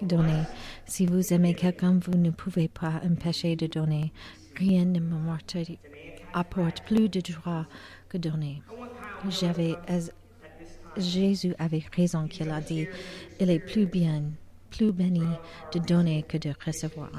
donner. 0.00 0.42
Si 0.84 1.06
vous 1.06 1.32
aimez 1.32 1.54
quelqu'un, 1.54 1.98
vous 2.04 2.16
ne 2.18 2.30
pouvez 2.30 2.68
pas 2.68 3.00
empêcher 3.04 3.56
de 3.56 3.66
donner. 3.66 4.12
Rien 4.56 4.84
ne 4.84 5.00
me 5.00 5.16
morte- 5.16 5.56
apporte 6.32 6.82
plus 6.84 7.08
de 7.08 7.20
joie 7.24 7.66
que 8.08 8.18
donner. 8.18 8.62
J'avais, 9.28 9.74
Jésus 10.96 11.54
avait 11.58 11.84
raison 11.94 12.26
qu'il 12.26 12.50
a 12.50 12.60
dit, 12.60 12.86
il 13.40 13.50
est 13.50 13.58
plus 13.58 13.86
bien 13.86 14.22
plus 14.72 14.92
béni 14.92 15.22
de 15.72 15.78
donner 15.78 16.22
que 16.22 16.38
de 16.38 16.52
recevoir. 16.64 17.10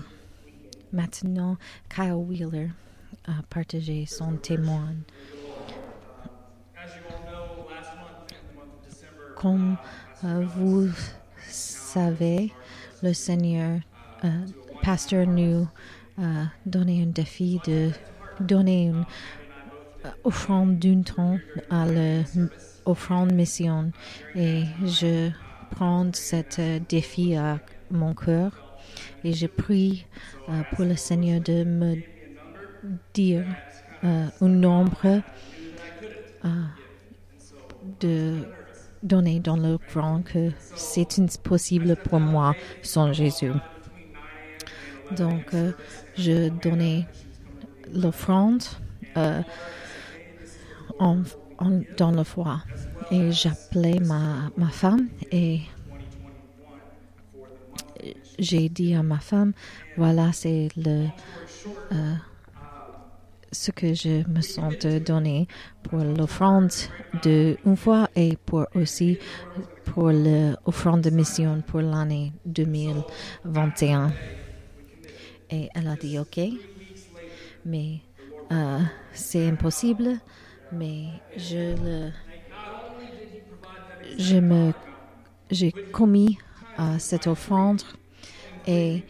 Maintenant, 0.92 1.58
Kyle 1.90 2.14
Wheeler 2.14 2.70
a 3.26 3.44
partagé 3.50 4.06
son 4.06 4.38
témoin. 4.38 4.94
Comme 9.36 9.78
euh, 10.24 10.46
vous 10.56 10.90
savez, 11.48 12.52
le 13.02 13.14
Seigneur, 13.14 13.80
euh, 14.24 14.30
pasteur, 14.82 15.28
nous 15.28 15.68
a 16.18 16.46
donné 16.66 17.04
un 17.04 17.08
défi 17.08 17.60
de 17.66 17.92
donner 18.40 18.86
une 18.86 19.06
euh, 20.06 20.10
offrande 20.24 20.80
d'une 20.80 21.04
temps 21.04 21.38
à 21.70 21.86
l'offrande 21.86 23.34
mission. 23.34 23.92
Et 24.36 24.64
je 24.84 25.30
prends 25.72 26.08
cet 26.14 26.62
défi 26.90 27.36
à 27.36 27.60
mon 27.90 28.14
cœur 28.14 28.52
et 29.24 29.34
je 29.34 29.48
prie 29.48 30.06
pour 30.72 30.86
le 30.86 30.96
Seigneur 30.96 31.42
de 31.42 31.64
me 31.64 31.96
dire 33.14 33.46
un 34.04 34.30
nombre 34.42 35.22
de 38.00 38.46
donner 39.04 39.40
dans 39.40 39.58
le 39.58 39.78
grand 39.92 40.24
que 40.24 40.52
c'est 40.76 41.20
impossible 41.20 41.96
pour 41.96 42.20
moi 42.20 42.56
sans 42.82 43.14
Jésus. 43.14 43.52
Donc, 45.12 45.54
euh, 45.54 45.74
je 46.18 46.50
donnais 46.50 47.06
l'offrande 47.94 48.64
euh, 49.18 49.42
en, 51.00 51.18
dans 51.98 52.12
le 52.12 52.24
foi 52.24 52.62
et 53.12 53.32
j'appelais 53.32 54.00
ma, 54.00 54.50
ma 54.58 54.70
femme 54.70 55.08
et 55.32 55.62
j'ai 58.40 58.70
dit 58.70 58.94
à 58.94 59.04
ma 59.04 59.20
femme, 59.20 59.54
voilà, 59.98 60.32
c'est 60.34 60.70
le... 60.76 61.08
Euh, 61.92 62.14
ce 63.52 63.70
que 63.70 63.94
je 63.94 64.28
me 64.28 64.42
sens 64.42 64.76
donner 65.06 65.48
pour 65.84 66.00
l'offrande 66.00 66.72
de 67.24 67.56
une 67.66 67.78
fois 67.78 68.10
et 68.16 68.36
pour 68.46 68.66
aussi 68.74 69.20
pour 69.86 70.10
l'offrande 70.12 71.02
de 71.02 71.12
mission 71.12 71.62
pour 71.62 71.82
l'année 71.82 72.34
2021. 72.48 74.12
Et 75.52 75.70
elle 75.76 75.88
a 75.88 75.96
dit 75.96 76.18
OK, 76.18 76.40
mais 77.66 78.02
euh, 78.52 78.80
c'est 79.14 79.48
impossible, 79.48 80.20
mais 80.72 81.06
je 81.38 81.76
le, 81.84 82.12
je 84.18 84.38
me, 84.38 84.74
j'ai 85.50 85.72
commis 85.72 86.38
cette 86.98 87.28
offrande 87.28 87.82
et 88.66 89.04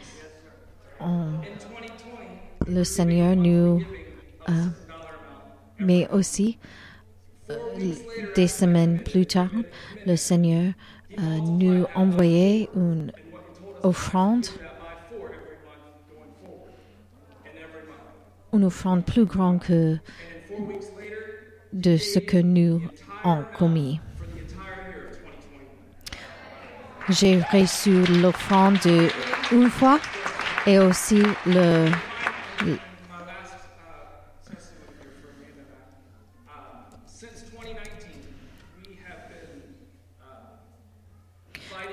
le 2.67 2.83
Seigneur 2.83 3.35
nous 3.35 3.81
euh, 4.49 4.51
mais 5.79 6.07
aussi, 6.11 6.57
euh, 7.49 7.55
des 8.35 8.47
semaines 8.47 8.99
plus 8.99 9.25
tard, 9.25 9.51
le 10.05 10.15
Seigneur 10.15 10.73
nous 11.43 11.85
envoyait 11.93 12.69
une 12.75 13.11
offrande, 13.83 14.47
une 18.53 18.63
offrande 18.65 19.03
plus 19.03 19.25
grande 19.25 19.59
que 19.59 19.97
de 21.73 21.97
ce 21.97 22.19
que 22.19 22.37
nous 22.37 22.81
avons 23.23 23.43
commis. 23.57 23.99
J'ai 27.09 27.41
reçu 27.41 28.05
l'offrande 28.21 28.77
une 29.51 29.69
fois 29.69 29.99
et 30.65 30.79
aussi 30.79 31.21
le 31.45 31.89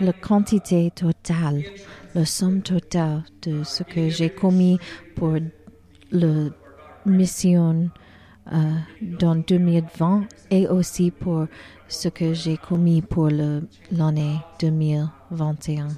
la 0.00 0.12
quantité 0.12 0.90
totale, 0.90 1.62
la 2.14 2.24
somme 2.24 2.62
totale 2.62 3.22
de 3.42 3.62
ce 3.64 3.82
que 3.82 4.08
j'ai 4.08 4.30
commis 4.30 4.78
pour 5.14 5.36
la 6.12 6.50
mission 7.06 7.90
euh, 8.52 8.74
dans 9.00 9.36
2020 9.36 10.24
et 10.50 10.66
aussi 10.68 11.10
pour 11.10 11.46
ce 11.88 12.08
que 12.08 12.32
j'ai 12.32 12.56
commis 12.56 13.02
pour 13.02 13.28
l'année 13.28 14.36
2021. 14.60 15.88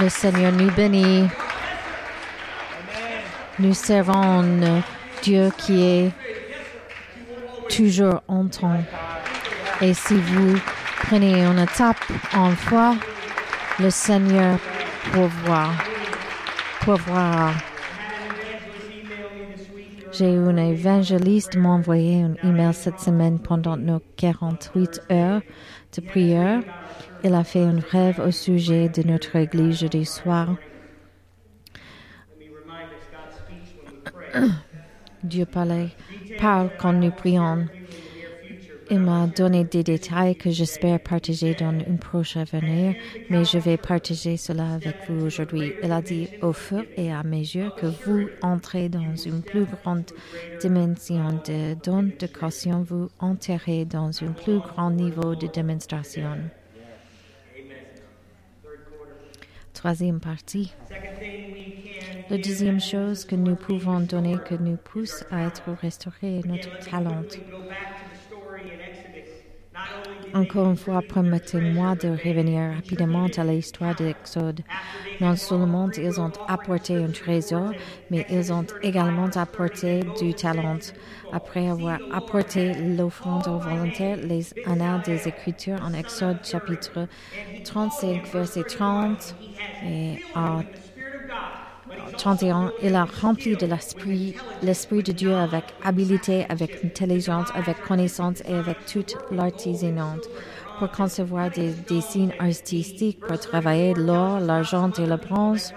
Le 0.00 0.08
Seigneur 0.08 0.52
nous 0.52 0.70
bénit. 0.70 1.26
Nous 3.60 3.74
servons 3.74 4.44
Dieu 5.22 5.50
qui 5.58 5.82
est 5.82 6.12
toujours 7.68 8.22
en 8.28 8.46
temps. 8.46 8.84
Et 9.80 9.94
si 9.94 10.14
vous 10.14 10.56
prenez 11.02 11.44
une 11.44 11.58
étape 11.58 11.96
en 12.34 12.50
foi, 12.50 12.94
le 13.80 13.90
Seigneur 13.90 14.58
pourvoira. 15.12 15.72
pourvoira. 16.80 17.50
J'ai 20.12 20.32
eu 20.32 20.38
un 20.38 20.56
évangéliste 20.56 21.56
m'envoyer 21.56 22.22
un 22.22 22.34
email 22.48 22.74
cette 22.74 23.00
semaine 23.00 23.38
pendant 23.38 23.76
nos 23.76 24.00
48 24.16 25.02
heures 25.10 25.42
de 25.96 26.00
prière. 26.00 26.60
Il 27.24 27.34
a 27.34 27.44
fait 27.44 27.62
un 27.62 27.80
rêve 27.90 28.20
au 28.24 28.30
sujet 28.30 28.88
de 28.88 29.02
notre 29.02 29.36
église 29.36 29.80
jeudi 29.80 30.04
soir. 30.04 30.56
Dieu 35.22 35.46
parlait, 35.46 35.88
parle 36.38 36.70
quand 36.78 36.92
nous 36.92 37.10
prions. 37.10 37.66
Il 38.90 39.00
m'a 39.00 39.26
donné 39.26 39.64
des 39.64 39.82
détails 39.82 40.34
que 40.34 40.50
j'espère 40.50 40.98
partager 41.00 41.54
dans 41.54 41.78
une 41.78 41.98
prochain 41.98 42.40
avenir, 42.50 42.94
mais 43.28 43.44
je 43.44 43.58
vais 43.58 43.76
partager 43.76 44.38
cela 44.38 44.74
avec 44.74 44.96
vous 45.06 45.26
aujourd'hui. 45.26 45.74
Il 45.82 45.92
a 45.92 46.00
dit 46.00 46.28
au 46.40 46.54
fur 46.54 46.84
et 46.96 47.12
à 47.12 47.22
mesure 47.22 47.74
que 47.74 47.86
vous 47.86 48.28
entrez 48.40 48.88
dans 48.88 49.14
une 49.14 49.42
plus 49.42 49.66
grande 49.66 50.06
dimension 50.60 51.38
de 51.46 51.74
don 51.84 52.10
de 52.18 52.26
caution, 52.26 52.82
vous 52.82 53.10
entrez 53.18 53.84
dans 53.84 54.10
un 54.22 54.32
plus 54.32 54.58
grand 54.58 54.90
niveau 54.90 55.34
de 55.34 55.48
démonstration. 55.48 56.38
Troisième 59.74 60.18
partie. 60.18 60.72
La 62.30 62.36
deuxième 62.36 62.80
chose 62.80 63.24
que 63.24 63.34
nous 63.34 63.56
pouvons 63.56 64.00
donner 64.00 64.36
que 64.36 64.54
nous 64.54 64.76
pousse 64.76 65.24
à 65.30 65.46
être 65.46 65.70
restauré 65.80 66.40
notre 66.44 66.78
talent. 66.78 67.22
Encore 70.34 70.68
une 70.68 70.76
fois, 70.76 71.00
permettez-moi 71.00 71.94
de 71.96 72.08
revenir 72.08 72.74
rapidement 72.74 73.28
à 73.34 73.44
l'histoire 73.44 73.94
de 73.94 74.04
l'Exode. 74.04 74.60
Non 75.20 75.36
seulement 75.36 75.88
ils 75.96 76.20
ont 76.20 76.32
apporté 76.46 76.96
un 76.96 77.10
trésor, 77.10 77.72
mais 78.10 78.26
ils 78.28 78.52
ont 78.52 78.66
également 78.82 79.30
apporté 79.34 80.04
du 80.20 80.34
talent. 80.34 80.78
Après 81.32 81.68
avoir 81.68 81.98
apporté 82.12 82.74
l'offrande 82.74 83.48
aux 83.48 83.58
volontaires, 83.58 84.18
les 84.18 84.46
annales 84.66 85.02
des 85.02 85.26
Écritures 85.28 85.82
en 85.82 85.94
Exode 85.94 86.44
chapitre 86.44 87.08
35, 87.64 88.26
verset 88.30 88.64
30 88.64 89.34
et 89.86 90.18
en 90.34 90.62
31, 92.16 92.72
il 92.82 92.94
a 92.94 93.04
rempli 93.04 93.56
de 93.56 93.66
l'esprit, 93.66 94.34
l'esprit 94.62 95.02
de 95.02 95.12
Dieu 95.12 95.34
avec 95.34 95.64
habileté, 95.84 96.46
avec 96.48 96.84
intelligence, 96.84 97.48
avec 97.54 97.80
connaissance 97.82 98.42
et 98.48 98.54
avec 98.54 98.84
toute 98.86 99.16
l'artisanat 99.30 100.16
pour 100.78 100.90
concevoir 100.90 101.50
des, 101.50 101.72
dessins 101.88 102.28
artistiques, 102.38 103.20
pour 103.20 103.38
travailler 103.38 103.94
l'or, 103.94 104.40
l'argent 104.40 104.90
et 104.98 105.06
le 105.06 105.16
bronze. 105.16 105.72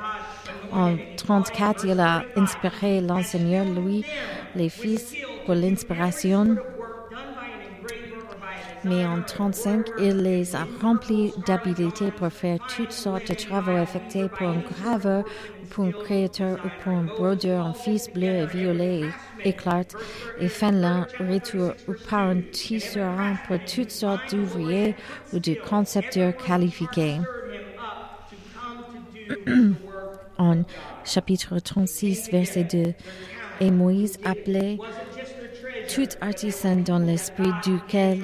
En 0.71 0.95
34, 1.17 1.85
il 1.85 1.99
a 1.99 2.23
inspiré 2.35 3.01
l'enseigneur 3.01 3.65
Louis, 3.65 4.05
les 4.55 4.69
fils, 4.69 5.13
pour 5.45 5.55
l'inspiration 5.55 6.55
mais 8.83 9.05
en 9.05 9.21
35, 9.21 9.87
il 9.99 10.17
les 10.17 10.55
a 10.55 10.67
remplis 10.81 11.33
d'habileté 11.45 12.11
pour 12.11 12.31
faire 12.31 12.57
toutes 12.75 12.91
sortes 12.91 13.29
de 13.29 13.33
travaux 13.33 13.77
effectués 13.77 14.29
pour 14.29 14.47
un 14.47 14.59
graveur, 14.59 15.23
pour 15.69 15.85
un 15.85 15.91
créateur 15.91 16.59
ou 16.65 16.69
pour 16.83 16.91
un 16.91 17.03
brodeur 17.03 17.65
en 17.65 17.73
fils 17.73 18.11
bleu 18.11 18.27
et 18.27 18.45
violet 18.45 19.01
éclate 19.43 19.95
et 20.39 20.47
fin 20.47 20.71
retour 21.19 21.73
ou 21.87 21.93
par 22.09 22.29
un 22.29 22.41
tisserand 22.41 23.35
pour 23.47 23.57
toutes 23.65 23.91
sortes 23.91 24.33
d'ouvriers 24.33 24.95
ou 25.33 25.39
de 25.39 25.55
concepteurs 25.67 26.35
qualifiés. 26.35 27.19
en 30.37 30.63
chapitre 31.05 31.59
36, 31.59 32.31
verset 32.31 32.63
2. 32.63 32.93
Et 33.61 33.71
Moïse 33.71 34.17
appelait 34.25 34.77
tout 35.93 36.07
artisan 36.21 36.77
dans 36.77 36.99
l'esprit 36.99 37.51
duquel 37.63 38.19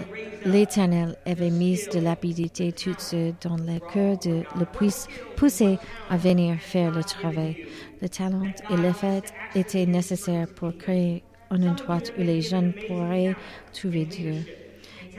l'Éternel 0.48 1.16
avait 1.26 1.50
mis 1.50 1.80
de 1.94 2.00
l'habilité 2.00 2.72
toutes 2.72 3.02
ceux 3.02 3.34
dans 3.42 3.58
le 3.58 3.80
cœur 3.92 4.18
de 4.18 4.44
le 4.58 4.66
puisse 4.66 5.08
pousser 5.36 5.78
à 6.10 6.16
venir 6.18 6.58
faire 6.60 6.92
le 6.92 7.04
travail. 7.04 7.58
Le 8.02 8.08
talent 8.08 8.48
et 8.70 8.78
l'effet 8.78 9.22
étaient 9.56 9.86
nécessaires 9.86 10.48
pour 10.48 10.76
créer 10.78 11.24
un 11.50 11.62
endroit 11.64 12.02
où 12.18 12.22
les 12.22 12.42
jeunes 12.42 12.74
pourraient 12.88 13.36
trouver 13.74 14.06
Dieu. 14.06 14.36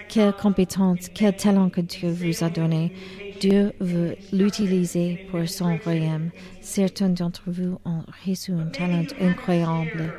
Quelle 0.09 0.33
compétence, 0.33 1.11
quel 1.14 1.37
talent 1.37 1.68
que 1.68 1.83
Dieu 1.83 2.09
vous 2.09 2.43
a 2.43 2.49
donné. 2.49 2.93
Dieu 3.41 3.72
veut 3.81 4.16
l'utiliser 4.33 5.26
pour 5.31 5.47
son 5.47 5.76
royaume. 5.85 6.31
Certains 6.62 7.11
d'entre 7.11 7.43
vous 7.47 7.79
ont 7.85 8.03
reçu 8.26 8.53
un 8.53 8.66
talent 8.66 9.05
incroyable. 9.20 10.12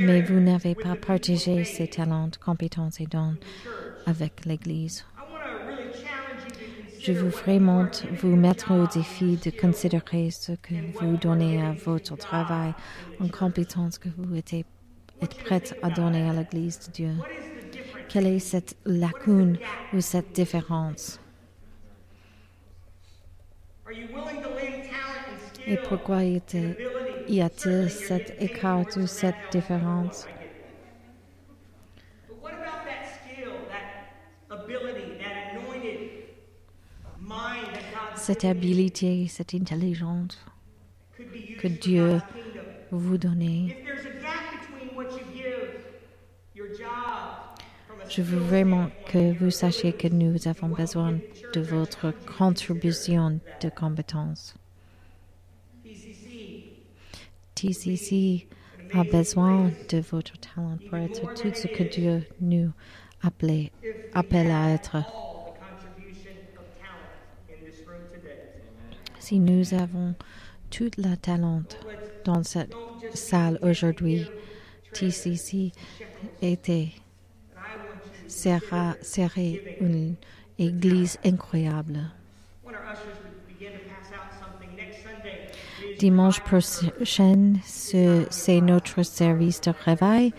Mais 0.00 0.22
vous 0.22 0.40
n'avez 0.40 0.74
pas 0.74 0.94
partagé 0.94 1.64
ces 1.64 1.88
talents, 1.88 2.30
compétences 2.44 3.00
et 3.00 3.06
dons 3.06 3.34
avec 4.06 4.44
l'Église. 4.44 5.04
Je 7.00 7.12
veux 7.12 7.28
vraiment 7.28 7.86
vous 8.20 8.36
mettre 8.36 8.72
au 8.72 8.86
défi 8.86 9.36
de 9.36 9.50
considérer 9.50 10.30
ce 10.30 10.52
que 10.52 10.74
vous 10.98 11.16
donnez 11.16 11.62
à 11.62 11.72
votre 11.72 12.16
travail 12.16 12.74
en 13.20 13.28
compétence 13.28 13.98
que 13.98 14.08
vous 14.16 14.36
êtes, 14.36 14.66
prête 15.44 15.76
à 15.82 15.90
donner 15.90 16.28
à 16.28 16.32
l'Église 16.32 16.80
de 16.86 16.92
Dieu. 16.92 17.12
Quelle 18.08 18.26
est 18.26 18.38
cette 18.38 18.76
lacune 18.84 19.58
ou 19.92 20.00
cette 20.00 20.32
différence? 20.32 21.20
Et 25.66 25.76
pourquoi 25.88 26.24
y 27.28 27.40
a-t-il 27.40 27.90
cet 27.90 28.40
écart 28.40 28.84
ou 28.96 29.06
cette 29.06 29.36
différence? 29.52 30.26
Cette 38.16 38.44
habilité, 38.44 39.26
cette 39.28 39.54
intelligence 39.54 40.38
que 41.58 41.68
Dieu 41.68 42.20
vous 42.90 43.18
donne. 43.18 43.70
Je 48.08 48.22
veux 48.22 48.38
vraiment 48.38 48.88
que 49.10 49.32
vous 49.38 49.50
sachiez 49.50 49.92
que 49.92 50.08
nous 50.08 50.48
avons 50.48 50.68
besoin 50.68 51.18
de 51.54 51.60
votre 51.60 52.12
contribution 52.38 53.38
de 53.62 53.68
compétences. 53.68 54.54
TCC 57.58 58.46
a 58.94 59.02
besoin 59.02 59.72
de 59.88 59.98
votre 59.98 60.38
talent 60.38 60.78
pour 60.88 60.96
être 60.96 61.34
tout 61.34 61.52
ce 61.52 61.66
que 61.66 61.82
Dieu 61.82 62.24
nous 62.40 62.70
appelle, 63.20 63.70
à 64.14 64.70
être. 64.70 64.98
Si 69.18 69.40
nous 69.40 69.74
avons 69.74 70.14
tout 70.70 70.90
le 70.98 71.16
talent 71.16 71.64
dans 72.24 72.44
cette 72.44 72.72
salle 73.14 73.58
aujourd'hui, 73.60 74.24
TCC 74.92 75.72
était 76.40 76.90
sera, 78.28 78.94
serait 79.02 79.78
une 79.80 80.14
église 80.60 81.18
incroyable. 81.24 81.98
Dimanche 85.98 86.40
prochain, 86.40 87.54
c'est 87.64 88.60
notre 88.60 89.02
service 89.02 89.60
de 89.60 89.72
réveil, 89.84 90.32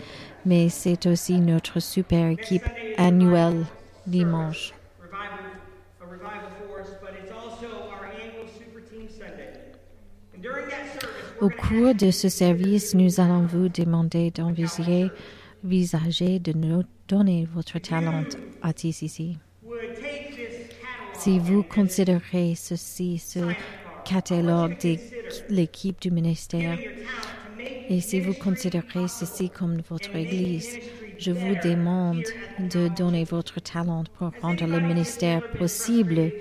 mais 0.46 0.68
c'est 0.68 1.06
aussi 1.06 1.38
notre 1.40 1.80
super 1.80 2.28
équipe 2.28 2.68
annuelle 2.96 3.66
dimanche. 4.06 4.72
Au 11.40 11.48
cours 11.48 11.94
de 11.94 12.10
ce 12.10 12.28
service, 12.28 12.94
nous 12.94 13.20
allons 13.20 13.46
vous 13.46 13.68
demander 13.68 14.30
d'envisager 14.30 15.10
de 16.38 16.52
nous 16.52 16.82
donner 17.08 17.48
votre 17.52 17.78
talent 17.78 18.24
à 18.62 18.72
TCC. 18.72 19.36
Si 21.14 21.38
vous 21.38 21.62
considérez 21.62 22.54
ceci, 22.54 23.18
ce 23.18 23.40
catalogue 24.04 24.76
de 24.82 24.96
l'équipe 25.48 26.00
du 26.00 26.10
ministère, 26.10 26.78
et 27.88 28.00
si 28.00 28.20
vous 28.20 28.34
considérez 28.34 29.08
ceci 29.08 29.50
comme 29.50 29.80
votre 29.88 30.14
Église, 30.14 30.78
je 31.18 31.32
vous 31.32 31.54
demande 31.56 32.24
de 32.58 32.88
donner 32.88 33.24
votre 33.24 33.60
talent 33.60 34.04
pour 34.16 34.32
rendre 34.40 34.66
le 34.66 34.80
ministère 34.80 35.42
possible 35.58 36.32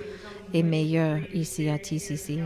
et 0.53 0.63
meilleur 0.63 1.19
ici 1.33 1.69
à 1.69 1.77
TCC. 1.77 2.39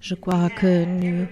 Je 0.00 0.14
crois 0.14 0.48
que 0.48 0.84
nous 0.84 1.26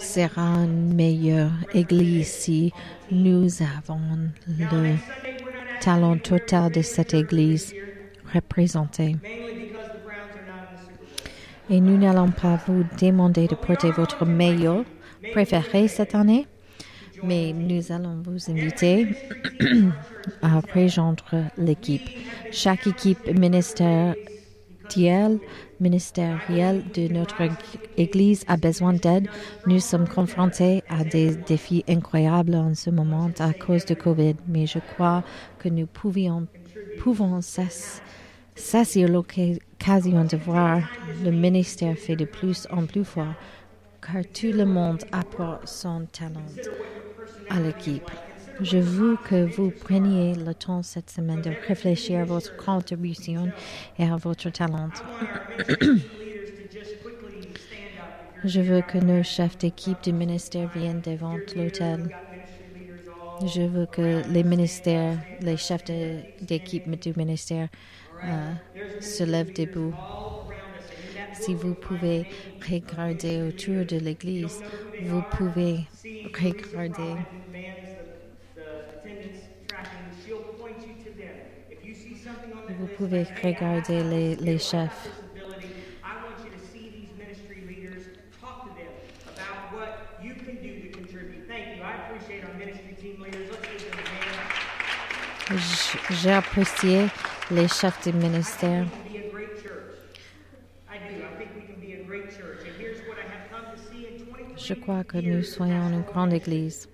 serons 0.00 0.64
une 0.64 0.94
meilleure 0.94 1.52
Église 1.74 2.28
si 2.28 2.72
nous 3.10 3.62
avons 3.62 4.00
le 4.48 4.96
talent 5.80 6.16
total 6.18 6.72
de 6.72 6.82
cette 6.82 7.14
Église 7.14 7.74
représenté. 8.34 9.16
Et 11.68 11.80
nous 11.80 11.96
n'allons 11.98 12.30
pas 12.30 12.58
vous 12.66 12.84
demander 13.00 13.46
de 13.46 13.54
porter 13.54 13.90
votre 13.92 14.24
meilleur 14.24 14.84
préféré 15.32 15.86
cette 15.86 16.14
année, 16.14 16.46
mais 17.22 17.52
nous 17.52 17.92
allons 17.92 18.22
vous 18.24 18.50
inviter 18.50 19.06
à 20.42 20.60
rejoindre 20.74 21.44
l'équipe. 21.56 22.08
Chaque 22.50 22.86
équipe 22.86 23.38
ministérielle 23.38 24.16
ministériel 25.80 26.82
de 26.94 27.08
notre 27.08 27.42
Église 27.96 28.44
a 28.48 28.56
besoin 28.56 28.92
d'aide. 28.92 29.28
Nous 29.66 29.80
sommes 29.80 30.08
confrontés 30.08 30.82
à 30.88 31.04
des 31.04 31.34
défis 31.36 31.84
incroyables 31.88 32.54
en 32.54 32.74
ce 32.74 32.90
moment 32.90 33.30
à 33.38 33.52
cause 33.52 33.84
de 33.84 33.94
Covid, 33.94 34.36
mais 34.46 34.66
je 34.66 34.78
crois 34.78 35.22
que 35.58 35.68
nous 35.68 35.86
pouvons 35.86 37.40
saisir 38.54 39.08
l'occasion 39.08 40.24
de 40.24 40.36
voir 40.36 40.82
le 41.24 41.30
ministère 41.30 41.96
fait 41.96 42.16
de 42.16 42.24
plus 42.24 42.66
en 42.70 42.86
plus 42.86 43.04
fort, 43.04 43.34
car 44.00 44.22
tout 44.34 44.52
le 44.52 44.64
monde 44.64 45.02
apporte 45.12 45.68
son 45.68 46.06
talent 46.12 46.40
à 47.48 47.60
l'équipe. 47.60 48.10
Je 48.62 48.76
veux 48.78 49.16
que 49.16 49.44
vous 49.56 49.70
preniez 49.70 50.34
le 50.34 50.52
temps 50.54 50.82
cette 50.82 51.08
semaine 51.10 51.40
de 51.40 51.50
réfléchir 51.66 52.20
à 52.20 52.24
votre 52.24 52.56
contribution 52.56 53.50
et 53.98 54.04
à 54.04 54.16
votre 54.16 54.50
talent. 54.50 54.90
Je 58.44 58.60
veux 58.60 58.82
que 58.82 58.98
nos 58.98 59.22
chefs 59.22 59.56
d'équipe 59.58 60.02
du 60.02 60.12
ministère 60.12 60.68
viennent 60.74 61.00
devant 61.00 61.36
l'hôtel. 61.56 62.14
Je 63.46 63.62
veux 63.62 63.86
que 63.86 64.22
les 64.30 64.44
ministères, 64.44 65.16
les 65.40 65.56
chefs 65.56 65.84
d'équipe 66.42 66.88
du 67.00 67.14
ministère 67.16 67.68
euh, 68.22 68.52
se 69.00 69.24
lèvent 69.24 69.54
debout. 69.54 69.94
Si 71.32 71.54
vous 71.54 71.74
pouvez 71.74 72.26
regarder 72.68 73.40
autour 73.40 73.86
de 73.86 73.96
l'église, 73.96 74.62
vous 75.04 75.22
pouvez 75.30 75.86
regarder 76.34 77.16
Vous 82.80 82.86
pouvez 82.96 83.26
regarder 83.44 84.02
les, 84.40 84.58
chefs. 84.58 85.10
J'ai 96.22 96.32
apprécié 96.32 97.08
les 97.50 97.68
chefs 97.68 98.02
du 98.02 98.16
ministère. 98.16 98.86
Je 104.56 104.74
crois 104.74 105.04
que 105.04 105.18
nous 105.18 105.42
soyons 105.42 105.88
une 105.90 106.00
grande 106.00 106.32
église. 106.32 106.88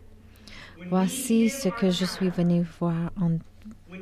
Voici 0.88 1.48
ce 1.48 1.68
que 1.68 1.90
je 1.90 2.04
suis 2.04 2.30
venu 2.30 2.66
voir 2.80 3.12
en 3.20 3.38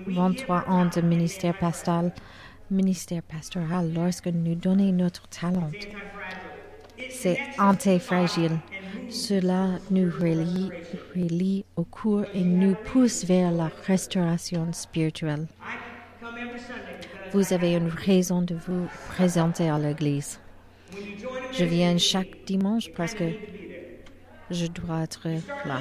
23 0.06 0.64
ans 0.68 0.86
de 0.86 1.00
ministère 1.00 1.56
pastoral, 1.58 2.12
ministère 2.70 3.22
pastoral 3.22 3.92
lorsque 3.94 4.26
nous 4.28 4.54
donnons 4.54 4.92
notre 4.92 5.28
talent. 5.28 5.70
C'est 7.10 7.38
antifragile. 7.58 8.58
Cela 9.08 9.78
nous 9.90 10.10
relie, 10.10 10.70
relie 11.14 11.64
au 11.76 11.84
cours 11.84 12.24
et 12.34 12.42
nous 12.42 12.74
pousse 12.74 13.24
vers 13.24 13.50
la 13.50 13.70
restauration 13.86 14.72
spirituelle. 14.72 15.46
Vous 17.32 17.52
avez 17.52 17.74
une 17.74 17.88
raison 17.88 18.42
de 18.42 18.54
vous 18.54 18.86
présenter 19.08 19.68
à 19.68 19.78
l'église. 19.78 20.38
Je 21.52 21.64
viens 21.64 21.98
chaque 21.98 22.44
dimanche 22.46 22.90
parce 22.96 23.14
que 23.14 23.24
je 24.50 24.66
dois 24.66 25.02
être 25.02 25.28
là. 25.66 25.80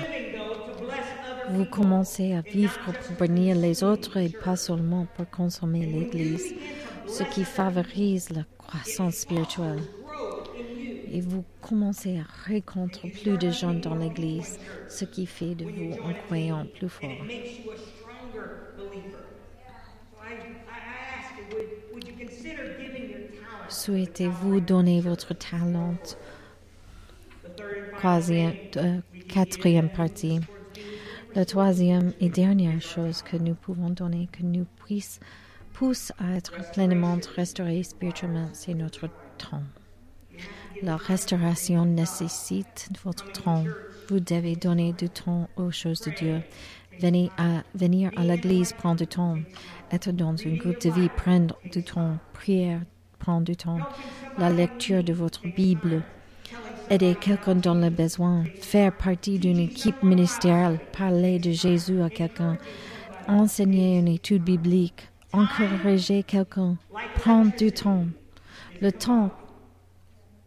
Vous 1.49 1.65
commencez 1.65 2.33
à 2.33 2.41
vivre 2.41 2.79
pour 2.81 3.15
bénir 3.17 3.55
les 3.55 3.83
autres 3.83 4.17
et 4.17 4.29
pas 4.29 4.55
seulement 4.55 5.07
pour 5.15 5.29
consommer 5.29 5.85
l'Église, 5.85 6.53
ce 7.07 7.23
qui 7.23 7.43
favorise 7.43 8.29
la 8.29 8.43
croissance 8.57 9.15
spirituelle. 9.15 9.81
Et 11.11 11.21
vous 11.21 11.43
commencez 11.61 12.19
à 12.19 12.51
rencontrer 12.51 13.09
plus 13.09 13.37
de 13.37 13.51
gens 13.51 13.73
dans 13.73 13.95
l'Église, 13.95 14.57
ce 14.87 15.05
qui 15.05 15.25
fait 15.25 15.53
de 15.53 15.65
vous 15.65 15.95
un 16.03 16.13
croyant 16.13 16.65
plus 16.65 16.89
fort. 16.89 17.09
Souhaitez-vous 23.69 24.59
donner 24.59 25.01
votre 25.01 25.33
talent? 25.33 25.95
Troisième, 27.97 28.53
euh, 28.77 28.99
quatrième 29.29 29.89
partie. 29.89 30.39
La 31.35 31.45
troisième 31.45 32.13
et 32.19 32.29
dernière 32.29 32.79
chose 32.79 33.23
que 33.23 33.37
nous 33.37 33.55
pouvons 33.55 33.89
donner, 33.89 34.29
que 34.31 34.43
nous 34.43 34.67
puisse, 34.85 35.19
pousse 35.73 36.11
à 36.19 36.35
être 36.35 36.53
pleinement 36.73 37.17
restaurés 37.35 37.81
spirituellement, 37.81 38.49
c'est 38.53 38.75
notre 38.75 39.07
temps. 39.39 39.63
La 40.83 40.95
restauration 40.95 41.85
nécessite 41.85 42.89
votre 43.03 43.31
temps. 43.31 43.63
Vous 44.09 44.19
devez 44.19 44.55
donner 44.55 44.93
du 44.93 45.09
temps 45.09 45.49
aux 45.55 45.71
choses 45.71 46.01
de 46.01 46.11
Dieu. 46.11 46.41
Venir 46.99 47.31
à, 47.39 47.63
venir 47.73 48.11
à 48.15 48.23
l'église 48.23 48.73
prend 48.73 48.93
du 48.93 49.07
temps. 49.07 49.37
Être 49.91 50.11
dans 50.11 50.35
un 50.35 50.55
groupe 50.55 50.81
de 50.81 50.91
vie 50.91 51.09
prend 51.17 51.47
du 51.71 51.83
temps. 51.83 52.19
Prière 52.33 52.81
prend 53.17 53.41
du 53.41 53.55
temps. 53.55 53.79
La 54.37 54.51
lecture 54.51 55.03
de 55.03 55.13
votre 55.13 55.47
Bible 55.47 56.03
aider 56.93 57.15
quelqu'un 57.15 57.55
dans 57.55 57.73
le 57.73 57.89
besoin, 57.89 58.43
faire 58.61 58.95
partie 58.95 59.39
d'une 59.39 59.57
équipe 59.57 60.03
ministérielle, 60.03 60.79
parler 60.95 61.39
de 61.39 61.49
Jésus 61.51 61.99
à 62.03 62.09
quelqu'un, 62.09 62.57
enseigner 63.27 63.97
une 63.97 64.09
étude 64.09 64.43
biblique, 64.43 65.09
encourager 65.31 66.21
quelqu'un, 66.21 66.77
prendre 67.15 67.55
du 67.57 67.71
temps. 67.71 68.05
Le 68.79 68.91
temps, 68.91 69.31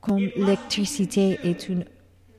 comme 0.01 0.21
l'électricité, 0.37 1.41
est 1.43 1.69
une 1.69 1.85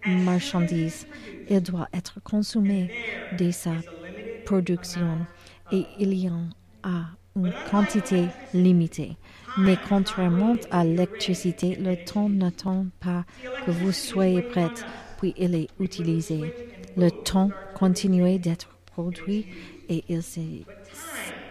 marchandise. 0.06 1.06
Il 1.50 1.62
doit 1.62 1.90
être 1.94 2.22
consommé 2.24 2.90
dès 3.38 3.52
sa 3.52 3.74
production. 4.46 5.18
Et 5.74 5.86
il 6.00 6.14
y 6.14 6.30
en 6.30 6.48
a 6.84 7.08
une 7.38 7.54
quantité 7.70 8.26
limitée. 8.54 9.18
Mais 9.58 9.78
contrairement 9.88 10.56
à 10.72 10.84
l'électricité, 10.84 11.76
le 11.76 11.96
temps 11.96 12.30
n'attend 12.30 12.86
pas 13.00 13.26
que 13.66 13.72
vous 13.72 13.92
soyez 13.92 14.42
prête, 14.42 14.86
puis 15.20 15.34
il 15.38 15.56
est 15.56 15.70
utilisé. 15.80 16.54
Le 16.96 17.10
temps 17.10 17.50
continue 17.76 18.38
d'être 18.40 18.70
produit 18.86 19.46
et 19.90 20.04
il 20.10 20.22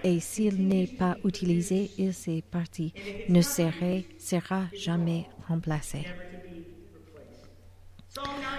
et 0.05 0.21
s'il 0.21 0.69
n'est 0.69 0.87
pas 0.87 1.17
utilisé, 1.25 1.91
il 1.99 2.15
s'est 2.15 2.45
parti, 2.49 2.93
ne 3.29 3.41
sera 3.41 4.61
jamais 4.73 5.27
remplacé. 5.49 6.07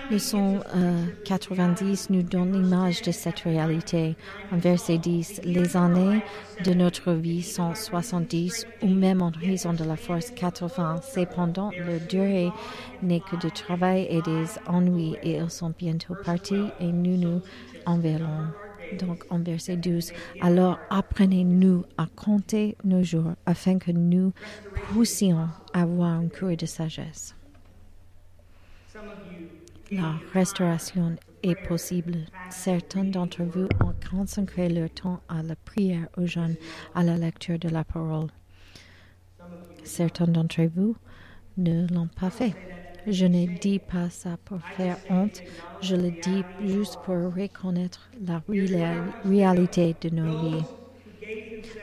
Le 0.09 0.19
son 0.19 0.59
90 1.25 2.09
nous 2.09 2.23
donne 2.23 2.53
l'image 2.53 3.01
de 3.01 3.11
cette 3.11 3.39
réalité. 3.39 4.15
En 4.51 4.57
verset 4.57 4.97
10, 4.97 5.41
les 5.43 5.75
années 5.75 6.21
de 6.63 6.73
notre 6.73 7.11
vie 7.13 7.43
sont 7.43 7.75
70 7.75 8.65
ou 8.81 8.87
même 8.87 9.21
en 9.21 9.31
raison 9.31 9.73
de 9.73 9.83
la 9.83 9.97
force 9.97 10.31
80. 10.31 11.01
Cependant, 11.13 11.71
le 11.71 11.99
durée 11.99 12.51
n'est 13.01 13.19
que 13.19 13.35
de 13.35 13.49
travail 13.49 14.07
et 14.09 14.21
des 14.21 14.45
ennuis 14.65 15.15
et 15.23 15.37
ils 15.37 15.49
sont 15.49 15.73
bientôt 15.77 16.15
partis 16.23 16.65
et 16.79 16.91
nous 16.91 17.17
nous 17.17 17.41
enverrons. 17.85 18.47
Donc 18.99 19.25
en 19.29 19.39
verset 19.39 19.75
12, 19.75 20.13
alors 20.41 20.79
apprenez-nous 20.89 21.83
à 21.97 22.05
compter 22.15 22.77
nos 22.85 23.03
jours 23.03 23.33
afin 23.45 23.77
que 23.79 23.91
nous 23.91 24.31
puissions 24.93 25.49
avoir 25.73 26.11
un 26.11 26.29
cours 26.29 26.55
de 26.55 26.65
sagesse. 26.65 27.36
La 29.91 30.15
restauration 30.33 31.15
est 31.43 31.55
possible. 31.55 32.17
Certains 32.49 33.05
d'entre 33.05 33.43
vous 33.43 33.67
ont 33.83 33.93
consacré 34.09 34.67
leur 34.69 34.89
temps 34.89 35.21
à 35.29 35.43
la 35.43 35.55
prière 35.55 36.07
aux 36.17 36.25
jeunes, 36.25 36.55
à 36.93 37.03
la 37.03 37.17
lecture 37.17 37.57
de 37.57 37.69
la 37.69 37.83
parole. 37.83 38.27
Certains 39.83 40.27
d'entre 40.27 40.63
vous 40.63 40.95
ne 41.57 41.87
l'ont 41.93 42.09
pas 42.19 42.29
fait. 42.29 42.53
Je 43.07 43.25
ne 43.25 43.45
dis 43.45 43.79
pas 43.79 44.09
ça 44.09 44.37
pour 44.43 44.59
faire 44.61 44.97
honte, 45.09 45.41
je 45.81 45.95
le 45.95 46.11
dis 46.11 46.43
juste 46.65 46.97
pour 47.05 47.15
reconnaître 47.33 48.09
la 48.25 48.41
réalité 49.23 49.95
de 50.01 50.09
nos 50.09 50.37
vies. 50.41 50.63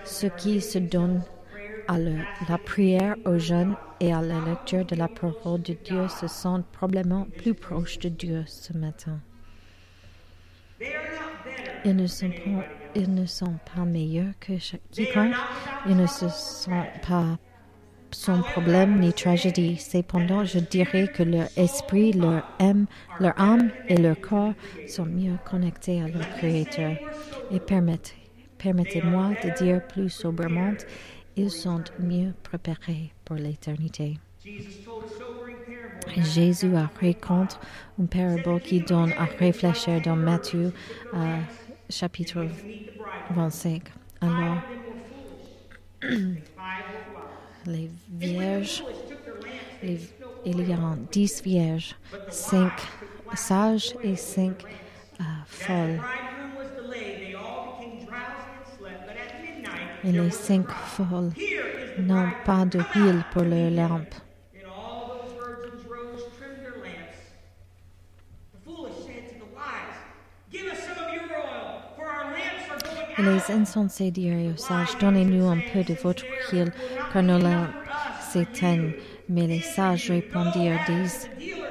Ceux 0.04 0.28
qui 0.28 0.60
se 0.60 0.78
donnent 0.78 1.22
à 1.88 1.98
la 1.98 2.58
prière 2.58 3.16
aux 3.24 3.38
jeunes 3.38 3.76
et 4.00 4.12
à 4.12 4.20
la 4.20 4.40
lecture 4.40 4.84
de 4.84 4.96
la 4.96 5.08
parole 5.08 5.62
de 5.62 5.74
Dieu 5.84 6.08
se 6.08 6.26
sentent 6.26 6.66
probablement 6.66 7.26
plus 7.38 7.54
proches 7.54 7.98
de 7.98 8.08
Dieu 8.08 8.44
ce 8.46 8.76
matin. 8.76 9.20
Ils 11.84 11.96
ne 11.96 12.06
sont 12.06 12.30
pas, 12.30 12.64
ils 12.94 13.14
ne 13.14 13.26
sont 13.26 13.58
pas 13.74 13.84
meilleurs 13.84 14.32
que 14.40 14.54
quiconque. 14.90 15.34
Ils 15.86 15.96
ne 15.96 16.06
se 16.06 16.28
sentent 16.28 17.00
pas 17.06 17.38
son 18.14 18.42
problème 18.42 19.00
ni 19.00 19.12
tragédie. 19.12 19.76
Cependant, 19.76 20.44
je 20.44 20.60
dirais 20.60 21.08
que 21.08 21.22
leur 21.22 21.48
esprit, 21.56 22.12
leur 22.12 22.48
âme, 22.60 22.86
leur 23.20 23.38
âme 23.38 23.70
et 23.88 23.96
leur 23.96 24.20
corps 24.20 24.54
sont 24.86 25.06
mieux 25.06 25.36
connectés 25.44 26.00
à 26.00 26.08
leur 26.08 26.28
Créateur. 26.36 26.96
Et 27.50 27.60
permettez, 27.60 28.14
permettez-moi 28.58 29.30
de 29.44 29.62
dire 29.62 29.86
plus 29.86 30.08
sobrement, 30.08 30.72
ils 31.36 31.50
sont 31.50 31.84
mieux 31.98 32.32
préparés 32.42 33.12
pour 33.24 33.36
l'éternité. 33.36 34.18
Jésus 36.16 36.76
a 36.76 36.90
raconté 37.00 37.56
une 37.98 38.08
parabole 38.08 38.60
qui 38.60 38.80
donne 38.80 39.12
à 39.12 39.24
réfléchir 39.24 40.00
dans 40.02 40.16
Matthieu 40.16 40.72
euh, 41.14 41.38
chapitre 41.88 42.46
25. 43.30 43.82
Alors, 44.20 44.58
les 47.66 47.90
vierges, 48.10 48.84
il 49.82 50.68
y 50.68 50.72
a 50.72 50.96
dix 51.10 51.42
vierges, 51.42 51.96
cinq 52.30 52.72
sages 53.34 53.94
et 54.02 54.16
cinq 54.16 54.62
euh, 55.20 55.24
folles. 55.46 56.00
Et 60.04 60.12
les 60.12 60.30
cinq 60.30 60.70
folles 60.70 61.32
n'ont 61.98 62.30
pas 62.44 62.64
de 62.64 62.80
huile 62.94 63.24
pour 63.32 63.42
leurs 63.42 63.70
lampes. 63.70 64.14
Et 73.16 73.22
les 73.22 73.50
insensés 73.52 74.10
dirent 74.10 74.52
aux 74.52 74.56
sages, 74.56 74.98
Donnez-nous 75.00 75.46
un 75.46 75.60
peu 75.72 75.84
de 75.84 75.94
votre 75.94 76.24
huile, 76.50 76.72
car 77.12 77.22
nos 77.22 77.38
lampes 77.38 77.70
s'éteignent. 78.20 78.92
Mais 79.28 79.46
les 79.46 79.60
sages 79.60 80.10
répondirent, 80.10 80.80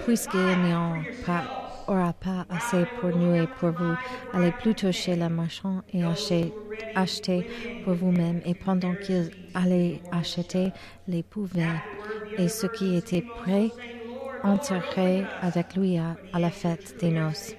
Puisqu'il 0.05 0.39
n'y 0.39 0.71
a 0.71 0.93
pas 1.25 1.62
aura 1.88 2.13
pas 2.13 2.45
assez 2.49 2.86
pour 2.99 3.09
nous 3.09 3.36
et 3.36 3.47
pour 3.59 3.71
vous. 3.71 3.95
Allez 4.34 4.51
plutôt 4.51 4.91
chez 4.91 5.15
le 5.15 5.29
marchand 5.29 5.81
et 5.93 6.03
achetez, 6.95 7.45
pour 7.84 7.93
vous-même. 7.93 8.41
Et 8.45 8.55
pendant 8.55 8.93
qu'ils 8.95 9.31
allaient 9.53 10.01
acheter 10.11 10.71
les 11.07 11.23
pouvets 11.23 11.81
et 12.38 12.47
ce 12.47 12.67
qui 12.67 12.95
était 12.95 13.23
prêt, 13.43 13.69
entreraient 14.43 15.25
avec 15.41 15.75
lui 15.75 15.97
à 15.97 16.39
la 16.39 16.49
fête 16.49 16.95
des 16.99 17.11
noces. 17.11 17.55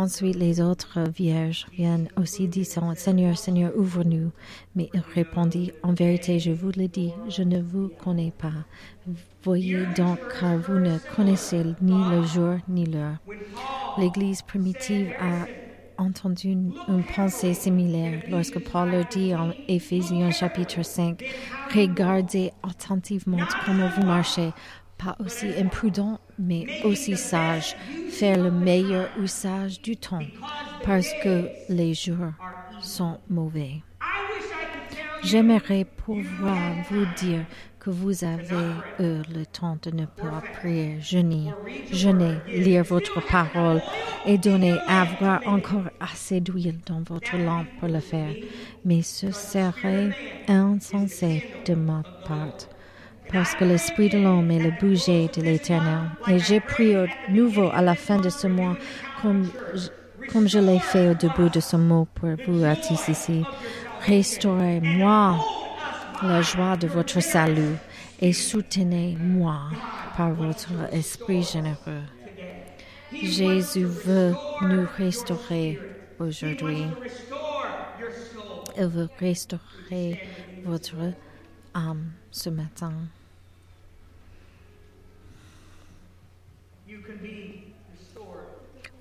Ensuite, 0.00 0.36
les 0.36 0.62
autres 0.62 1.00
vierges 1.14 1.66
viennent 1.74 2.08
aussi 2.16 2.48
disant, 2.48 2.94
Seigneur, 2.94 3.36
Seigneur, 3.36 3.70
ouvre-nous. 3.76 4.30
Mais 4.74 4.88
il 4.94 5.02
répondit, 5.14 5.72
En 5.82 5.92
vérité, 5.92 6.38
je 6.38 6.52
vous 6.52 6.70
le 6.74 6.88
dis, 6.88 7.12
je 7.28 7.42
ne 7.42 7.60
vous 7.60 7.90
connais 8.02 8.32
pas. 8.38 8.64
Voyez 9.42 9.84
donc, 9.94 10.18
car 10.40 10.56
vous 10.56 10.78
ne 10.78 10.96
connaissez 11.14 11.64
ni 11.82 12.02
le 12.10 12.22
jour 12.22 12.54
ni 12.66 12.86
l'heure. 12.86 13.16
L'Église 13.98 14.40
primitive 14.40 15.12
a 15.20 15.44
entendu 16.02 16.48
une, 16.48 16.72
pensée 17.14 17.52
similaire 17.52 18.22
lorsque 18.30 18.58
Paul 18.58 18.92
leur 18.92 19.04
dit 19.04 19.34
en 19.34 19.50
Éphésiens 19.68 20.30
chapitre 20.30 20.82
5, 20.82 21.22
Regardez 21.74 22.52
attentivement 22.62 23.36
comment 23.66 23.90
vous 23.94 24.06
marchez, 24.06 24.50
pas 25.02 25.16
aussi 25.24 25.46
imprudent, 25.58 26.18
mais 26.38 26.66
aussi 26.84 27.16
sage, 27.16 27.76
faire 28.10 28.38
le 28.38 28.50
meilleur 28.50 29.08
usage 29.18 29.80
du 29.80 29.96
temps, 29.96 30.26
parce 30.84 31.12
que 31.22 31.48
les 31.68 31.94
jours 31.94 32.32
sont 32.80 33.18
mauvais. 33.28 33.82
J'aimerais 35.22 35.84
pouvoir 35.84 36.58
vous 36.90 37.04
dire 37.18 37.44
que 37.78 37.90
vous 37.90 38.24
avez 38.24 38.72
eu 38.98 39.22
le 39.34 39.44
temps 39.44 39.78
de 39.82 39.90
ne 39.90 40.06
pas 40.06 40.42
prier, 40.54 40.98
jeûner, 41.00 41.52
jeûner, 41.92 42.36
lire 42.48 42.84
votre 42.84 43.20
parole 43.26 43.82
et 44.26 44.38
donner 44.38 44.76
avoir 44.86 45.40
encore 45.46 45.90
assez 45.98 46.40
d'huile 46.40 46.78
dans 46.86 47.02
votre 47.02 47.36
lampe 47.36 47.66
pour 47.78 47.88
le 47.88 48.00
faire. 48.00 48.34
Mais 48.84 49.02
ce 49.02 49.30
serait 49.30 50.10
insensé 50.48 51.44
de 51.66 51.74
ma 51.74 52.02
part 52.26 52.69
parce 53.32 53.54
que 53.54 53.64
l'Esprit 53.64 54.08
de 54.08 54.18
l'homme 54.18 54.50
est 54.50 54.58
le 54.58 54.72
bouger 54.80 55.28
de 55.34 55.42
l'Éternel. 55.42 56.10
Et 56.28 56.38
j'ai 56.38 56.60
prié 56.60 56.96
au 56.96 57.06
nouveau 57.30 57.70
à 57.72 57.82
la 57.82 57.94
fin 57.94 58.18
de 58.18 58.28
ce 58.28 58.46
mois, 58.46 58.76
comme 59.22 59.48
je, 59.74 59.88
comme 60.32 60.48
je 60.48 60.58
l'ai 60.58 60.78
fait 60.78 61.10
au 61.10 61.14
début 61.14 61.50
de 61.50 61.60
ce 61.60 61.76
mot 61.76 62.06
pour 62.14 62.30
vous 62.46 62.64
à 62.64 62.76
TCC. 62.76 63.42
Restaurez-moi 64.06 65.36
la 66.22 66.42
joie 66.42 66.76
de 66.76 66.86
votre 66.86 67.20
salut 67.20 67.76
et 68.20 68.32
soutenez-moi 68.32 69.60
par 70.16 70.32
votre 70.32 70.70
esprit 70.92 71.42
généreux. 71.42 72.02
Jésus 73.12 73.84
veut 73.84 74.34
nous 74.62 74.86
restaurer 74.96 75.78
aujourd'hui. 76.18 76.84
Il 78.76 78.86
veut 78.86 79.08
restaurer 79.18 80.20
votre 80.64 80.96
âme 81.74 82.12
ce 82.30 82.50
matin. 82.50 82.92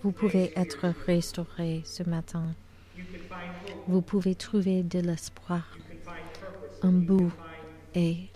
Vous 0.02 0.12
pouvez 0.12 0.54
être 0.56 0.88
restauré 1.06 1.82
ce 1.86 2.04
matin. 2.04 2.56
Vous 3.88 4.02
pouvez 4.02 4.36
trouver 4.36 4.84
de 4.84 5.00
l'espoir, 5.00 5.78
un 6.82 6.92
bout 6.92 7.32
et 7.96 8.28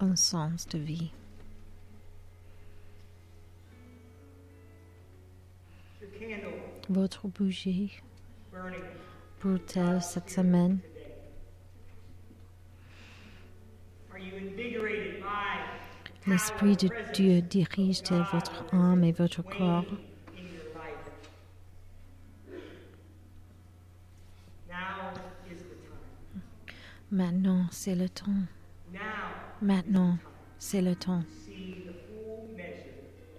un 0.00 0.14
sens 0.14 0.68
de 0.68 0.78
vie. 0.78 1.10
Votre 6.88 7.28
bougie 7.28 8.00
brûle-t-elle 9.40 10.02
cette 10.02 10.30
semaine? 10.30 10.78
L'Esprit 16.26 16.76
de 16.76 16.88
Dieu 17.12 17.42
dirige 17.42 18.02
votre 18.32 18.64
âme 18.74 19.04
et 19.04 19.12
votre 19.12 19.42
corps. 19.42 19.84
Maintenant, 27.10 27.66
c'est 27.70 27.94
le 27.94 28.08
temps. 28.08 28.42
Maintenant, 29.60 30.16
c'est 30.58 30.80
le 30.80 30.96
temps 30.96 31.22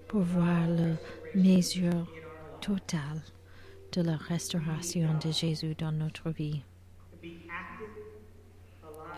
pour 0.07 0.21
voir 0.21 0.67
la 0.67 0.93
mesure 1.33 2.07
totale 2.61 3.21
de 3.93 4.01
la 4.01 4.15
restauration 4.15 5.17
de 5.23 5.31
Jésus 5.31 5.73
dans 5.75 5.91
notre 5.91 6.29
vie. 6.29 6.61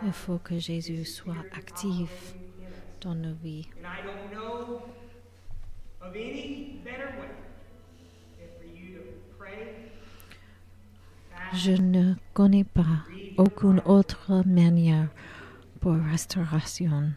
Il 0.05 0.13
faut 0.13 0.37
que 0.37 0.57
Jésus 0.57 1.03
soit 1.03 1.43
actif 1.53 2.33
dans 3.01 3.15
nos 3.15 3.33
vies. 3.43 3.67
Je 11.53 11.71
ne 11.71 12.13
connais 12.33 12.63
pas 12.63 13.03
aucune 13.37 13.81
autre 13.85 14.43
manière 14.45 15.07
pour 15.79 15.93
restauration, 15.93 17.11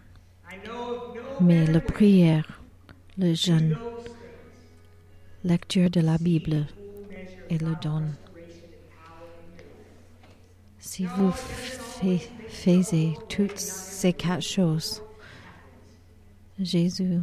mais 1.40 1.66
la 1.66 1.80
prière, 1.80 2.60
le 3.18 3.34
jeûne, 3.34 3.76
lecture 5.44 5.90
de 5.90 6.00
la 6.00 6.18
Bible 6.18 6.66
et 7.48 7.58
le 7.58 7.74
don. 7.82 8.02
Si 10.78 11.04
vous 11.06 11.32
faisiez 12.48 13.16
toutes 13.28 13.58
ces 13.58 14.12
quatre 14.12 14.42
choses, 14.42 15.02
Jésus 16.60 17.18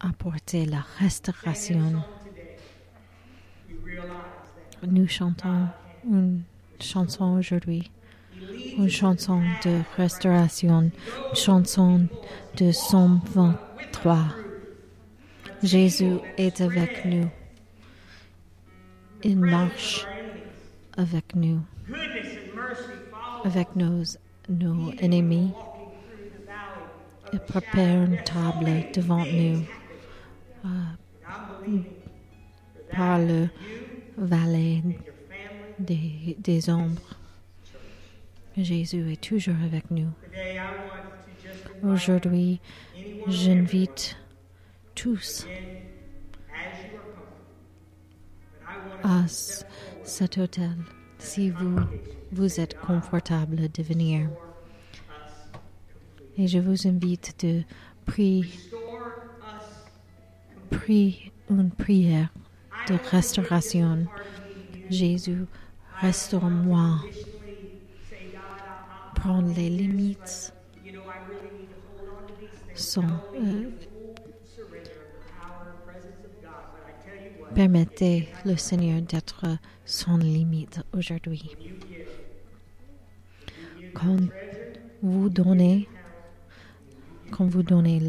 a 0.00 0.08
apporté 0.08 0.64
la 0.64 0.82
restauration. 0.98 2.02
Nous 4.86 5.06
chantons 5.06 5.66
une 6.10 6.42
chanson 6.80 7.36
aujourd'hui, 7.36 7.90
une 8.78 8.88
chanson 8.88 9.42
de 9.64 9.80
restauration, 9.98 10.80
une 10.80 11.36
chanson 11.36 12.06
de 12.56 12.72
Somme 12.72 13.20
23. 13.34 14.24
Jésus 15.62 16.16
est 16.38 16.62
avec 16.62 17.04
nous. 17.04 17.28
Il 19.22 19.38
marche 19.40 20.06
avec 20.96 21.34
nous, 21.34 21.60
avec 23.44 23.76
nos, 23.76 24.04
nos 24.48 24.90
ennemis. 25.00 25.52
Il 27.34 27.40
prépare 27.40 28.04
une 28.04 28.16
table 28.22 28.70
devant 28.94 29.24
nous 29.24 29.64
euh, 30.64 31.78
par 32.92 33.18
le 33.18 33.48
vallée 34.16 34.84
des, 35.80 36.36
des 36.38 36.70
ombres. 36.70 37.16
Jésus 38.56 39.10
est 39.10 39.20
toujours 39.20 39.56
avec 39.64 39.90
nous. 39.90 40.10
Aujourd'hui, 41.82 42.60
j'invite 43.26 44.16
tous 44.94 45.48
à 49.02 49.26
cet 49.26 50.38
hôtel 50.38 50.76
si 51.18 51.50
vous, 51.50 51.80
vous 52.30 52.60
êtes 52.60 52.78
confortable 52.78 53.72
de 53.72 53.82
venir. 53.82 54.28
Et 56.36 56.48
je 56.48 56.58
vous 56.58 56.86
invite 56.86 57.44
de 57.44 57.62
prier, 58.04 58.50
une 61.48 61.70
prière 61.70 62.28
de 62.88 62.94
restauration. 63.10 64.06
Jésus, 64.90 65.44
restaure-moi. 66.00 66.98
Prendre 69.14 69.54
les 69.54 69.70
limites 69.70 70.52
sont 72.74 73.04
euh, 73.36 73.70
Permettez 77.54 78.28
le 78.44 78.56
Seigneur 78.56 79.00
d'être 79.00 79.46
sans 79.84 80.16
limite 80.16 80.80
aujourd'hui. 80.92 81.56
Quand 83.94 84.16
vous 85.02 85.28
donnez, 85.28 85.88
quand 87.36 87.46
vous 87.46 87.64
donnez 87.64 88.00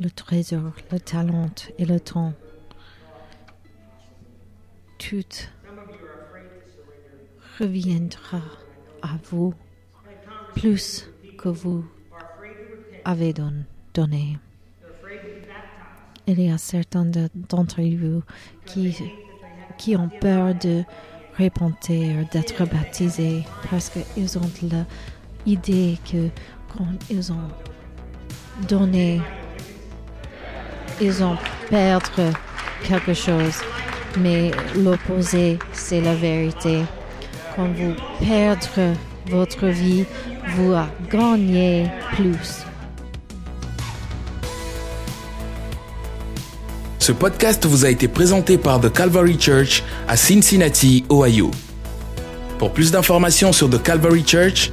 le, 0.00 0.10
trésor, 0.10 0.72
le 0.90 0.98
talent 0.98 1.50
et 1.78 1.84
le 1.84 2.00
temps, 2.00 2.32
tout 4.98 5.22
reviendra 7.60 8.42
à 9.02 9.10
vous 9.30 9.54
plus 10.56 11.08
que 11.38 11.48
vous 11.48 11.84
avez 13.04 13.32
don, 13.32 13.52
donné. 13.94 14.36
Il 16.26 16.40
y 16.40 16.50
a 16.50 16.58
certains 16.58 17.04
d'entre 17.04 17.82
vous 17.82 18.24
qui, 18.66 18.96
qui 19.78 19.94
ont 19.94 20.08
peur 20.08 20.56
de 20.56 20.82
répondre, 21.34 21.76
d'être 21.86 22.64
baptisés, 22.68 23.44
parce 23.70 23.90
qu'ils 23.90 24.38
ont 24.38 24.50
l'idée 25.46 25.98
que 26.04 26.30
quand 26.76 26.98
ils 27.10 27.30
ont 27.30 27.48
donné, 28.66 29.20
ils 31.00 31.22
ont 31.22 31.36
perdu 31.70 32.32
quelque 32.82 33.14
chose. 33.14 33.54
Mais 34.18 34.50
l'opposé, 34.74 35.58
c'est 35.72 36.00
la 36.00 36.14
vérité. 36.14 36.82
Quand 37.54 37.68
vous 37.68 37.94
perdez 38.20 38.94
votre 39.30 39.66
vie, 39.66 40.04
vous 40.56 40.74
gagnez 41.10 41.90
plus. 42.14 42.64
Ce 46.98 47.12
podcast 47.12 47.64
vous 47.64 47.84
a 47.84 47.90
été 47.90 48.06
présenté 48.06 48.58
par 48.58 48.80
The 48.80 48.92
Calvary 48.92 49.38
Church 49.40 49.82
à 50.06 50.16
Cincinnati, 50.16 51.04
Ohio. 51.10 51.50
Pour 52.58 52.72
plus 52.72 52.90
d'informations 52.90 53.52
sur 53.52 53.70
The 53.70 53.82
Calvary 53.82 54.24
Church, 54.26 54.72